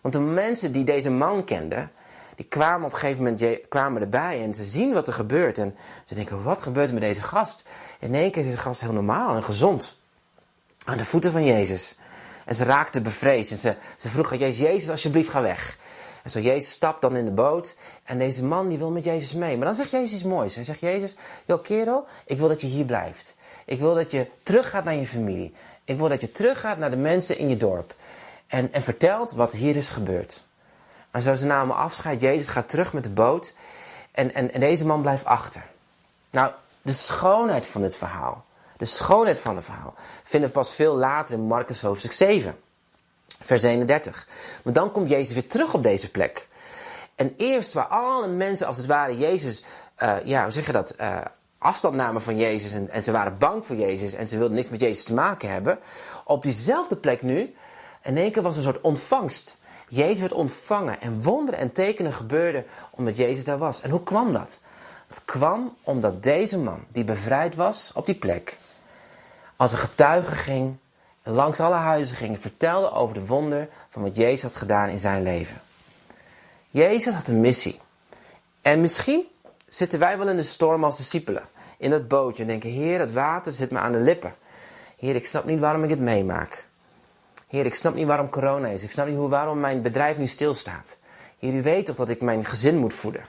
Want 0.00 0.14
de 0.14 0.20
mensen 0.20 0.72
die 0.72 0.84
deze 0.84 1.10
man 1.10 1.44
kenden, 1.44 1.90
die 2.34 2.46
kwamen 2.46 2.86
op 2.86 2.92
een 2.92 2.98
gegeven 2.98 3.22
moment 3.22 3.68
kwamen 3.68 4.02
erbij 4.02 4.42
en 4.42 4.54
ze 4.54 4.64
zien 4.64 4.92
wat 4.92 5.06
er 5.06 5.12
gebeurt. 5.12 5.58
En 5.58 5.76
ze 6.04 6.14
denken, 6.14 6.42
wat 6.42 6.62
gebeurt 6.62 6.88
er 6.88 6.94
met 6.94 7.02
deze 7.02 7.22
gast? 7.22 7.68
In 8.00 8.14
één 8.14 8.30
keer 8.30 8.44
is 8.44 8.50
de 8.50 8.56
gast 8.56 8.80
heel 8.80 8.92
normaal 8.92 9.36
en 9.36 9.44
gezond. 9.44 9.98
Aan 10.84 10.96
de 10.96 11.04
voeten 11.04 11.32
van 11.32 11.44
Jezus. 11.44 11.96
En 12.44 12.54
ze 12.54 12.64
raakten 12.64 13.02
bevreesd 13.02 13.50
en 13.50 13.58
ze, 13.58 13.74
ze 13.96 14.08
vroegen 14.08 14.38
Jezus, 14.38 14.58
Jezus 14.58 14.90
alsjeblieft 14.90 15.30
ga 15.30 15.42
weg. 15.42 15.78
En 16.22 16.30
zo 16.30 16.40
Jezus 16.40 16.70
stapt 16.70 17.00
dan 17.00 17.16
in 17.16 17.24
de 17.24 17.30
boot 17.30 17.76
en 18.04 18.18
deze 18.18 18.44
man 18.44 18.68
die 18.68 18.78
wil 18.78 18.90
met 18.90 19.04
Jezus 19.04 19.32
mee. 19.32 19.56
Maar 19.56 19.66
dan 19.66 19.74
zegt 19.74 19.90
Jezus 19.90 20.12
iets 20.12 20.22
moois. 20.22 20.54
Hij 20.54 20.64
zegt, 20.64 20.80
Jezus, 20.80 21.16
joh 21.44 21.62
kerel, 21.62 22.06
ik 22.26 22.38
wil 22.38 22.48
dat 22.48 22.60
je 22.60 22.66
hier 22.66 22.84
blijft. 22.84 23.34
Ik 23.64 23.80
wil 23.80 23.94
dat 23.94 24.10
je 24.10 24.26
teruggaat 24.42 24.84
naar 24.84 24.94
je 24.94 25.06
familie. 25.06 25.54
Ik 25.86 25.98
wil 25.98 26.08
dat 26.08 26.20
je 26.20 26.32
teruggaat 26.32 26.78
naar 26.78 26.90
de 26.90 26.96
mensen 26.96 27.38
in 27.38 27.48
je 27.48 27.56
dorp. 27.56 27.94
En, 28.46 28.72
en 28.72 28.82
vertelt 28.82 29.32
wat 29.32 29.52
hier 29.52 29.76
is 29.76 29.88
gebeurd. 29.88 30.44
En 31.10 31.22
zo 31.22 31.34
ze 31.34 31.46
namen 31.46 31.76
afscheid. 31.76 32.20
Jezus 32.20 32.48
gaat 32.48 32.68
terug 32.68 32.92
met 32.92 33.02
de 33.02 33.10
boot. 33.10 33.54
En, 34.10 34.34
en, 34.34 34.60
deze 34.60 34.86
man 34.86 35.00
blijft 35.00 35.24
achter. 35.24 35.62
Nou, 36.30 36.52
de 36.82 36.92
schoonheid 36.92 37.66
van 37.66 37.80
dit 37.80 37.96
verhaal. 37.96 38.44
De 38.76 38.84
schoonheid 38.84 39.38
van 39.38 39.56
het 39.56 39.64
verhaal. 39.64 39.94
Vinden 40.22 40.48
we 40.48 40.54
pas 40.54 40.70
veel 40.70 40.94
later 40.94 41.34
in 41.34 41.40
Marcus 41.40 41.80
hoofdstuk 41.80 42.12
7. 42.12 42.58
Vers 43.42 43.62
31. 43.62 44.28
Maar 44.62 44.72
dan 44.72 44.92
komt 44.92 45.10
Jezus 45.10 45.34
weer 45.34 45.48
terug 45.48 45.74
op 45.74 45.82
deze 45.82 46.10
plek. 46.10 46.48
En 47.14 47.34
eerst 47.36 47.72
waar 47.72 47.86
alle 47.86 48.28
mensen 48.28 48.66
als 48.66 48.76
het 48.76 48.86
ware 48.86 49.18
Jezus, 49.18 49.62
uh, 49.98 50.16
ja, 50.24 50.42
hoe 50.42 50.52
zeg 50.52 50.66
je 50.66 50.72
dat, 50.72 50.94
uh, 51.00 51.18
afstand 51.66 51.94
namen 51.94 52.22
van 52.22 52.36
Jezus 52.36 52.72
en, 52.72 52.90
en, 52.90 53.02
ze 53.02 53.12
waren 53.12 53.38
bang 53.38 53.66
voor 53.66 53.76
Jezus 53.76 54.14
en 54.14 54.28
ze 54.28 54.38
wilden 54.38 54.56
niks 54.56 54.68
met 54.68 54.80
Jezus 54.80 55.04
te 55.04 55.14
maken 55.14 55.50
hebben. 55.50 55.78
Op 56.24 56.42
diezelfde 56.42 56.96
plek 56.96 57.22
nu, 57.22 57.54
in 58.02 58.16
één 58.16 58.32
keer 58.32 58.42
was 58.42 58.56
een 58.56 58.62
soort 58.62 58.80
ontvangst. 58.80 59.58
Jezus 59.88 60.20
werd 60.20 60.32
ontvangen 60.32 61.00
en 61.00 61.22
wonderen 61.22 61.60
en 61.60 61.72
tekenen 61.72 62.12
gebeurden 62.12 62.64
omdat 62.90 63.16
Jezus 63.16 63.44
daar 63.44 63.58
was. 63.58 63.82
En 63.82 63.90
hoe 63.90 64.02
kwam 64.02 64.32
dat? 64.32 64.58
Het 65.06 65.24
kwam 65.24 65.76
omdat 65.82 66.22
deze 66.22 66.58
man, 66.58 66.84
die 66.88 67.04
bevrijd 67.04 67.54
was 67.54 67.90
op 67.94 68.06
die 68.06 68.14
plek, 68.14 68.58
als 69.56 69.72
een 69.72 69.78
getuige 69.78 70.34
ging, 70.34 70.76
langs 71.22 71.60
alle 71.60 71.74
huizen 71.74 72.16
ging, 72.16 72.40
vertelde 72.40 72.90
over 72.90 73.14
de 73.14 73.26
wonder 73.26 73.68
van 73.88 74.02
wat 74.02 74.16
Jezus 74.16 74.42
had 74.42 74.56
gedaan 74.56 74.88
in 74.88 75.00
zijn 75.00 75.22
leven. 75.22 75.60
Jezus 76.70 77.14
had 77.14 77.28
een 77.28 77.40
missie. 77.40 77.80
En 78.62 78.80
misschien 78.80 79.26
zitten 79.68 79.98
wij 79.98 80.18
wel 80.18 80.28
in 80.28 80.36
de 80.36 80.42
storm 80.42 80.84
als 80.84 80.96
discipelen. 80.96 81.48
In 81.76 81.90
dat 81.90 82.08
bootje 82.08 82.42
en 82.42 82.48
denken, 82.48 82.70
Heer, 82.70 83.00
het 83.00 83.12
water 83.12 83.52
zit 83.52 83.70
me 83.70 83.78
aan 83.78 83.92
de 83.92 83.98
lippen. 83.98 84.34
Heer, 84.98 85.14
ik 85.14 85.26
snap 85.26 85.44
niet 85.44 85.58
waarom 85.58 85.84
ik 85.84 85.90
het 85.90 86.00
meemaak. 86.00 86.66
Heer, 87.48 87.66
ik 87.66 87.74
snap 87.74 87.94
niet 87.94 88.06
waarom 88.06 88.28
corona 88.28 88.68
is. 88.68 88.82
Ik 88.82 88.90
snap 88.90 89.06
niet 89.06 89.16
hoe, 89.16 89.28
waarom 89.28 89.60
mijn 89.60 89.82
bedrijf 89.82 90.18
nu 90.18 90.26
stilstaat. 90.26 90.98
Heer, 91.38 91.54
u 91.54 91.62
weet 91.62 91.86
toch 91.86 91.96
dat 91.96 92.08
ik 92.08 92.20
mijn 92.20 92.44
gezin 92.44 92.78
moet 92.78 92.94
voeden. 92.94 93.26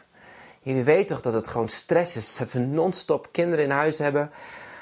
Heer, 0.63 0.75
u 0.75 0.83
weet 0.83 1.07
toch 1.07 1.21
dat 1.21 1.33
het 1.33 1.47
gewoon 1.47 1.67
stress 1.67 2.15
is. 2.15 2.37
Dat 2.37 2.51
we 2.51 2.59
non-stop 2.59 3.27
kinderen 3.31 3.65
in 3.65 3.71
huis 3.71 3.99
hebben. 3.99 4.31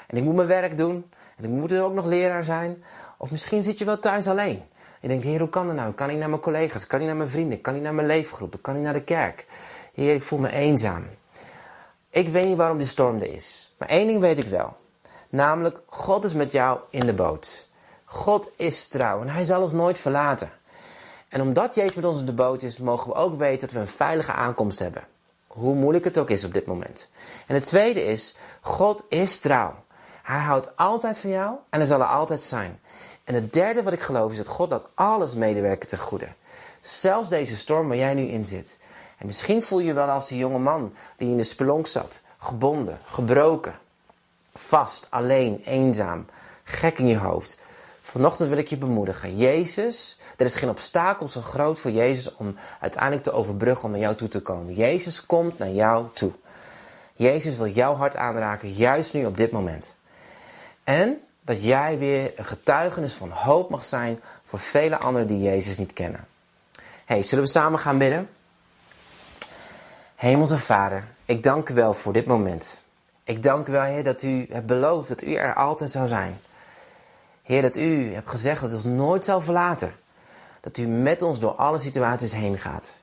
En 0.06 0.16
ik 0.16 0.22
moet 0.22 0.34
mijn 0.34 0.48
werk 0.48 0.76
doen. 0.76 1.10
En 1.36 1.44
ik 1.44 1.50
moet 1.50 1.72
er 1.72 1.84
ook 1.84 1.94
nog 1.94 2.04
leraar 2.04 2.44
zijn. 2.44 2.84
Of 3.18 3.30
misschien 3.30 3.62
zit 3.62 3.78
je 3.78 3.84
wel 3.84 3.98
thuis 3.98 4.28
alleen. 4.28 4.62
Je 5.00 5.08
denkt, 5.08 5.24
Heer, 5.24 5.38
hoe 5.38 5.48
kan 5.48 5.66
dat 5.66 5.76
nou? 5.76 5.92
Kan 5.92 6.10
ik 6.10 6.16
naar 6.16 6.28
mijn 6.28 6.40
collega's? 6.40 6.86
Kan 6.86 7.00
ik 7.00 7.06
naar 7.06 7.16
mijn 7.16 7.28
vrienden? 7.28 7.60
Kan 7.60 7.74
ik 7.74 7.82
naar 7.82 7.94
mijn 7.94 8.06
leefgroepen? 8.06 8.60
Kan 8.60 8.76
ik 8.76 8.82
naar 8.82 8.92
de 8.92 9.02
kerk? 9.02 9.46
Heer, 9.94 10.14
ik 10.14 10.22
voel 10.22 10.38
me 10.38 10.50
eenzaam. 10.52 11.06
Ik 12.16 12.28
weet 12.28 12.44
niet 12.44 12.56
waarom 12.56 12.78
die 12.78 12.86
storm 12.86 13.20
er 13.20 13.32
is. 13.32 13.74
Maar 13.78 13.88
één 13.88 14.06
ding 14.06 14.20
weet 14.20 14.38
ik 14.38 14.46
wel. 14.46 14.76
Namelijk, 15.28 15.80
God 15.86 16.24
is 16.24 16.34
met 16.34 16.52
jou 16.52 16.78
in 16.90 17.06
de 17.06 17.12
boot. 17.12 17.68
God 18.04 18.50
is 18.56 18.88
trouw 18.88 19.20
en 19.20 19.28
hij 19.28 19.44
zal 19.44 19.62
ons 19.62 19.72
nooit 19.72 19.98
verlaten. 19.98 20.50
En 21.28 21.40
omdat 21.40 21.74
Jezus 21.74 21.94
met 21.94 22.04
ons 22.04 22.18
in 22.18 22.26
de 22.26 22.32
boot 22.32 22.62
is, 22.62 22.78
mogen 22.78 23.08
we 23.08 23.14
ook 23.14 23.38
weten 23.38 23.60
dat 23.60 23.70
we 23.70 23.78
een 23.78 23.88
veilige 23.88 24.32
aankomst 24.32 24.78
hebben. 24.78 25.02
Hoe 25.46 25.74
moeilijk 25.74 26.04
het 26.04 26.18
ook 26.18 26.30
is 26.30 26.44
op 26.44 26.52
dit 26.52 26.66
moment. 26.66 27.08
En 27.46 27.54
het 27.54 27.66
tweede 27.66 28.04
is, 28.04 28.36
God 28.60 29.04
is 29.08 29.38
trouw. 29.38 29.74
Hij 30.22 30.40
houdt 30.40 30.76
altijd 30.76 31.18
van 31.18 31.30
jou 31.30 31.56
en 31.70 31.78
hij 31.78 31.88
zal 31.88 32.00
er 32.00 32.06
altijd 32.06 32.42
zijn. 32.42 32.80
En 33.24 33.34
het 33.34 33.52
derde 33.52 33.82
wat 33.82 33.92
ik 33.92 34.00
geloof 34.00 34.30
is 34.30 34.36
dat 34.36 34.48
God 34.48 34.70
laat 34.70 34.88
alles 34.94 35.34
medewerken 35.34 35.88
ten 35.88 35.98
goede. 35.98 36.28
Zelfs 36.80 37.28
deze 37.28 37.56
storm 37.56 37.88
waar 37.88 37.96
jij 37.96 38.14
nu 38.14 38.22
in 38.22 38.44
zit. 38.44 38.78
En 39.16 39.26
misschien 39.26 39.62
voel 39.62 39.78
je 39.78 39.92
wel 39.92 40.08
als 40.08 40.28
die 40.28 40.38
jonge 40.38 40.58
man 40.58 40.94
die 41.16 41.28
in 41.28 41.36
de 41.36 41.42
spelonk 41.42 41.86
zat. 41.86 42.20
Gebonden, 42.38 42.98
gebroken, 43.04 43.74
vast, 44.54 45.06
alleen, 45.10 45.62
eenzaam, 45.64 46.26
gek 46.64 46.98
in 46.98 47.06
je 47.06 47.18
hoofd. 47.18 47.58
Vanochtend 48.00 48.48
wil 48.48 48.58
ik 48.58 48.68
je 48.68 48.76
bemoedigen. 48.76 49.36
Jezus, 49.36 50.18
er 50.36 50.44
is 50.44 50.54
geen 50.54 50.68
obstakel 50.68 51.28
zo 51.28 51.40
groot 51.40 51.78
voor 51.78 51.90
Jezus 51.90 52.34
om 52.34 52.56
uiteindelijk 52.80 53.22
te 53.22 53.32
overbruggen 53.32 53.84
om 53.84 53.90
naar 53.90 54.00
jou 54.00 54.14
toe 54.14 54.28
te 54.28 54.40
komen. 54.40 54.74
Jezus 54.74 55.26
komt 55.26 55.58
naar 55.58 55.70
jou 55.70 56.06
toe. 56.12 56.32
Jezus 57.14 57.56
wil 57.56 57.66
jouw 57.66 57.94
hart 57.94 58.16
aanraken, 58.16 58.72
juist 58.72 59.12
nu 59.12 59.24
op 59.24 59.36
dit 59.36 59.50
moment. 59.50 59.94
En 60.84 61.20
dat 61.40 61.64
jij 61.64 61.98
weer 61.98 62.32
een 62.36 62.44
getuigenis 62.44 63.12
van 63.12 63.30
hoop 63.30 63.70
mag 63.70 63.84
zijn 63.84 64.20
voor 64.44 64.58
vele 64.58 64.98
anderen 64.98 65.28
die 65.28 65.42
Jezus 65.42 65.78
niet 65.78 65.92
kennen. 65.92 66.26
Hey, 67.04 67.22
zullen 67.22 67.44
we 67.44 67.50
samen 67.50 67.78
gaan 67.78 67.98
bidden? 67.98 68.28
Hemelse 70.16 70.58
Vader, 70.58 71.04
ik 71.24 71.42
dank 71.42 71.68
u 71.68 71.74
wel 71.74 71.94
voor 71.94 72.12
dit 72.12 72.26
moment. 72.26 72.82
Ik 73.24 73.42
dank 73.42 73.68
u 73.68 73.72
wel, 73.72 73.82
Heer, 73.82 74.04
dat 74.04 74.22
u 74.22 74.46
hebt 74.50 74.66
beloofd 74.66 75.08
dat 75.08 75.22
u 75.22 75.34
er 75.34 75.54
altijd 75.54 75.90
zou 75.90 76.08
zijn. 76.08 76.38
Heer, 77.42 77.62
dat 77.62 77.76
u 77.76 78.14
hebt 78.14 78.30
gezegd 78.30 78.60
dat 78.60 78.70
u 78.70 78.74
ons 78.74 78.84
nooit 78.84 79.24
zal 79.24 79.40
verlaten. 79.40 79.94
Dat 80.60 80.78
u 80.78 80.86
met 80.86 81.22
ons 81.22 81.38
door 81.38 81.50
alle 81.50 81.78
situaties 81.78 82.32
heen 82.32 82.58
gaat. 82.58 82.98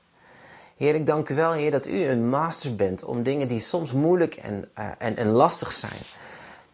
Heer, 0.76 0.94
ik 0.94 1.06
dank 1.06 1.28
u 1.28 1.34
wel, 1.34 1.52
Heer, 1.52 1.70
dat 1.70 1.86
u 1.86 2.04
een 2.04 2.28
master 2.28 2.74
bent 2.74 3.04
om 3.04 3.22
dingen 3.22 3.48
die 3.48 3.60
soms 3.60 3.92
moeilijk 3.92 4.34
en, 4.34 4.70
uh, 4.78 4.86
en, 4.98 5.16
en 5.16 5.28
lastig 5.28 5.72
zijn. 5.72 6.00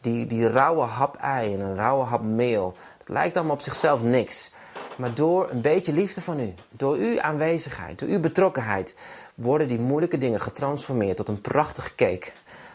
Die, 0.00 0.26
die 0.26 0.48
rauwe 0.48 0.82
hap 0.82 1.16
ei 1.16 1.54
en 1.54 1.60
een 1.60 1.76
rauwe 1.76 2.04
hap 2.04 2.22
meel. 2.22 2.76
Dat 2.98 3.08
lijkt 3.08 3.36
allemaal 3.36 3.54
op 3.54 3.60
zichzelf 3.62 4.02
niks. 4.02 4.50
Maar 4.96 5.14
door 5.14 5.50
een 5.50 5.60
beetje 5.60 5.92
liefde 5.92 6.20
van 6.20 6.40
u, 6.40 6.54
door 6.70 6.96
uw 6.96 7.20
aanwezigheid, 7.20 7.98
door 7.98 8.08
uw 8.08 8.20
betrokkenheid, 8.20 8.94
worden 9.40 9.68
die 9.68 9.78
moeilijke 9.78 10.18
dingen 10.18 10.40
getransformeerd 10.40 11.16
tot 11.16 11.28
een 11.28 11.40
prachtige 11.40 11.94
cake 11.94 12.32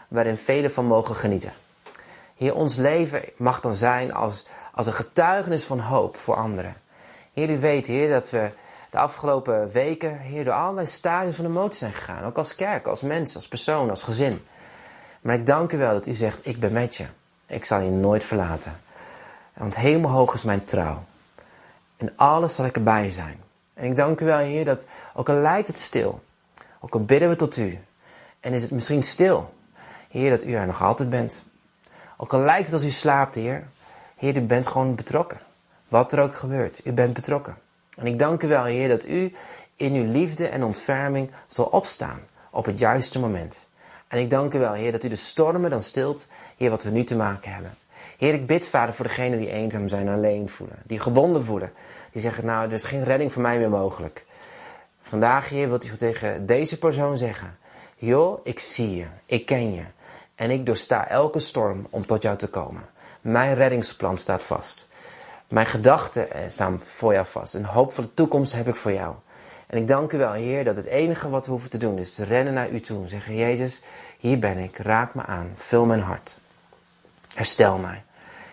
waarin 0.08 0.36
velen 0.36 0.72
van 0.72 0.84
mogen 0.84 1.14
genieten. 1.14 1.52
Heer, 2.36 2.54
ons 2.54 2.76
leven 2.76 3.22
mag 3.36 3.60
dan 3.60 3.76
zijn 3.76 4.12
als, 4.12 4.46
als 4.72 4.86
een 4.86 4.92
getuigenis 4.92 5.64
van 5.64 5.80
hoop 5.80 6.16
voor 6.16 6.34
anderen. 6.34 6.76
Heer, 7.32 7.50
u 7.50 7.58
weet, 7.58 7.86
Heer, 7.86 8.08
dat 8.08 8.30
we 8.30 8.50
de 8.90 8.98
afgelopen 8.98 9.70
weken, 9.70 10.18
Heer, 10.18 10.44
door 10.44 10.54
allerlei 10.54 10.86
stadiums 10.86 11.36
van 11.36 11.44
emotie 11.44 11.78
zijn 11.78 11.92
gegaan. 11.92 12.24
Ook 12.24 12.36
als 12.36 12.54
kerk, 12.54 12.86
als 12.86 13.02
mens, 13.02 13.34
als 13.34 13.48
persoon, 13.48 13.90
als 13.90 14.02
gezin. 14.02 14.44
Maar 15.20 15.34
ik 15.34 15.46
dank 15.46 15.72
u 15.72 15.78
wel 15.78 15.92
dat 15.92 16.06
u 16.06 16.12
zegt, 16.12 16.46
ik 16.46 16.60
ben 16.60 16.72
met 16.72 16.96
je. 16.96 17.06
Ik 17.46 17.64
zal 17.64 17.80
je 17.80 17.90
nooit 17.90 18.24
verlaten. 18.24 18.80
Want 19.54 19.76
hemelhoog 19.76 20.34
is 20.34 20.42
mijn 20.42 20.64
trouw. 20.64 21.02
En 21.96 22.12
alles 22.16 22.54
zal 22.54 22.64
ik 22.64 22.76
erbij 22.76 23.10
zijn. 23.10 23.40
En 23.74 23.84
ik 23.84 23.96
dank 23.96 24.20
u 24.20 24.24
wel, 24.24 24.38
Heer, 24.38 24.64
dat 24.64 24.86
ook 25.14 25.28
al 25.28 25.34
lijkt 25.34 25.68
het 25.68 25.78
stil, 25.78 26.20
ook 26.86 26.94
al 26.94 27.04
bidden 27.04 27.28
we 27.28 27.36
tot 27.36 27.56
u, 27.56 27.78
en 28.40 28.52
is 28.52 28.62
het 28.62 28.70
misschien 28.70 29.02
stil, 29.02 29.54
Heer, 30.10 30.30
dat 30.30 30.44
u 30.44 30.52
er 30.52 30.66
nog 30.66 30.82
altijd 30.82 31.10
bent. 31.10 31.44
Ook 32.16 32.32
al 32.32 32.40
lijkt 32.40 32.64
het 32.64 32.74
als 32.74 32.84
u 32.84 32.90
slaapt, 32.90 33.34
Heer, 33.34 33.66
Heer, 34.16 34.36
u 34.36 34.40
bent 34.40 34.66
gewoon 34.66 34.94
betrokken. 34.94 35.40
Wat 35.88 36.12
er 36.12 36.20
ook 36.20 36.34
gebeurt, 36.34 36.80
u 36.84 36.92
bent 36.92 37.12
betrokken. 37.12 37.56
En 37.96 38.06
ik 38.06 38.18
dank 38.18 38.42
u 38.42 38.48
wel, 38.48 38.64
Heer, 38.64 38.88
dat 38.88 39.06
u 39.06 39.34
in 39.76 39.94
uw 39.94 40.12
liefde 40.12 40.48
en 40.48 40.64
ontferming 40.64 41.30
zal 41.46 41.64
opstaan 41.64 42.20
op 42.50 42.64
het 42.64 42.78
juiste 42.78 43.18
moment. 43.18 43.66
En 44.08 44.18
ik 44.18 44.30
dank 44.30 44.54
u 44.54 44.58
wel, 44.58 44.72
Heer, 44.72 44.92
dat 44.92 45.04
u 45.04 45.08
de 45.08 45.16
stormen 45.16 45.70
dan 45.70 45.82
stilt, 45.82 46.26
Heer, 46.56 46.70
wat 46.70 46.82
we 46.82 46.90
nu 46.90 47.04
te 47.04 47.16
maken 47.16 47.52
hebben. 47.52 47.74
Heer, 48.18 48.34
ik 48.34 48.46
bid, 48.46 48.68
Vader, 48.68 48.94
voor 48.94 49.06
degenen 49.06 49.38
die 49.38 49.50
eenzaam 49.50 49.88
zijn, 49.88 50.08
alleen 50.08 50.48
voelen, 50.48 50.78
die 50.84 50.98
gebonden 50.98 51.44
voelen. 51.44 51.72
Die 52.12 52.22
zeggen, 52.22 52.44
nou, 52.44 52.66
er 52.66 52.72
is 52.72 52.84
geen 52.84 53.04
redding 53.04 53.32
voor 53.32 53.42
mij 53.42 53.58
meer 53.58 53.70
mogelijk. 53.70 54.25
Vandaag, 55.08 55.48
Heer, 55.48 55.68
wilt 55.68 55.84
u 55.84 55.96
tegen 55.96 56.46
deze 56.46 56.78
persoon 56.78 57.16
zeggen, 57.16 57.58
joh, 57.96 58.40
ik 58.42 58.58
zie 58.58 58.96
je, 58.96 59.06
ik 59.26 59.46
ken 59.46 59.74
je. 59.74 59.82
En 60.34 60.50
ik 60.50 60.66
doorsta 60.66 61.08
elke 61.08 61.38
storm 61.38 61.86
om 61.90 62.06
tot 62.06 62.22
jou 62.22 62.36
te 62.36 62.48
komen. 62.48 62.82
Mijn 63.20 63.54
reddingsplan 63.54 64.18
staat 64.18 64.42
vast. 64.42 64.88
Mijn 65.48 65.66
gedachten 65.66 66.30
eh, 66.30 66.40
staan 66.48 66.80
voor 66.84 67.12
jou 67.12 67.26
vast. 67.26 67.54
Een 67.54 67.64
hoop 67.64 67.92
voor 67.92 68.04
de 68.04 68.14
toekomst 68.14 68.52
heb 68.52 68.68
ik 68.68 68.74
voor 68.74 68.92
jou. 68.92 69.14
En 69.66 69.78
ik 69.78 69.88
dank 69.88 70.12
u 70.12 70.18
wel, 70.18 70.32
Heer, 70.32 70.64
dat 70.64 70.76
het 70.76 70.86
enige 70.86 71.28
wat 71.28 71.44
we 71.44 71.50
hoeven 71.50 71.70
te 71.70 71.78
doen 71.78 71.98
is 71.98 72.14
te 72.14 72.24
rennen 72.24 72.54
naar 72.54 72.70
u 72.70 72.80
toe. 72.80 73.02
En 73.02 73.08
zeggen, 73.08 73.36
Jezus, 73.36 73.82
hier 74.18 74.38
ben 74.38 74.58
ik, 74.58 74.78
raak 74.78 75.14
me 75.14 75.22
aan, 75.22 75.52
vul 75.54 75.84
mijn 75.84 76.00
hart. 76.00 76.36
Herstel 77.34 77.78
mij. 77.78 78.02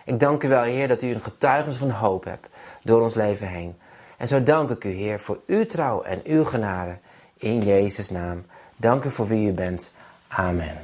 Ik 0.04 0.20
dank 0.20 0.42
u 0.42 0.48
wel, 0.48 0.62
Heer, 0.62 0.88
dat 0.88 1.02
u 1.02 1.14
een 1.14 1.22
getuigenis 1.22 1.76
van 1.76 1.90
hoop 1.90 2.24
hebt 2.24 2.46
door 2.82 3.00
ons 3.00 3.14
leven 3.14 3.48
heen. 3.48 3.76
En 4.16 4.28
zo 4.28 4.42
dank 4.42 4.70
ik 4.70 4.84
u, 4.84 4.90
Heer, 4.90 5.20
voor 5.20 5.40
uw 5.46 5.66
trouw 5.66 6.02
en 6.02 6.20
uw 6.24 6.44
genade. 6.44 6.98
In 7.36 7.60
Jezus' 7.60 8.10
naam. 8.10 8.46
Dank 8.76 9.04
u 9.04 9.10
voor 9.10 9.26
wie 9.26 9.48
u 9.48 9.52
bent. 9.52 9.90
Amen. 10.28 10.78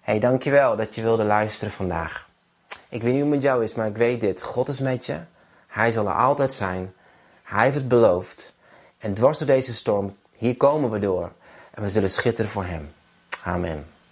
Hey, 0.00 0.18
dankjewel 0.18 0.76
dat 0.76 0.94
je 0.94 1.02
wilde 1.02 1.24
luisteren 1.24 1.72
vandaag. 1.72 2.28
Ik 2.88 3.02
weet 3.02 3.12
niet 3.12 3.22
hoe 3.22 3.30
het 3.30 3.40
met 3.40 3.42
jou 3.42 3.62
is, 3.62 3.74
maar 3.74 3.86
ik 3.86 3.96
weet 3.96 4.20
dit. 4.20 4.42
God 4.42 4.68
is 4.68 4.80
met 4.80 5.06
je. 5.06 5.18
Hij 5.66 5.90
zal 5.90 6.06
er 6.06 6.14
altijd 6.14 6.52
zijn. 6.52 6.92
Hij 7.42 7.64
heeft 7.64 7.76
het 7.76 7.88
beloofd. 7.88 8.54
En 8.98 9.14
dwars 9.14 9.38
door 9.38 9.46
deze 9.46 9.74
storm, 9.74 10.16
hier 10.32 10.56
komen 10.56 10.90
we 10.90 10.98
door. 10.98 11.32
En 11.70 11.82
we 11.82 11.90
zullen 11.90 12.10
schitteren 12.10 12.50
voor 12.50 12.64
hem. 12.64 12.92
Amen. 13.44 13.91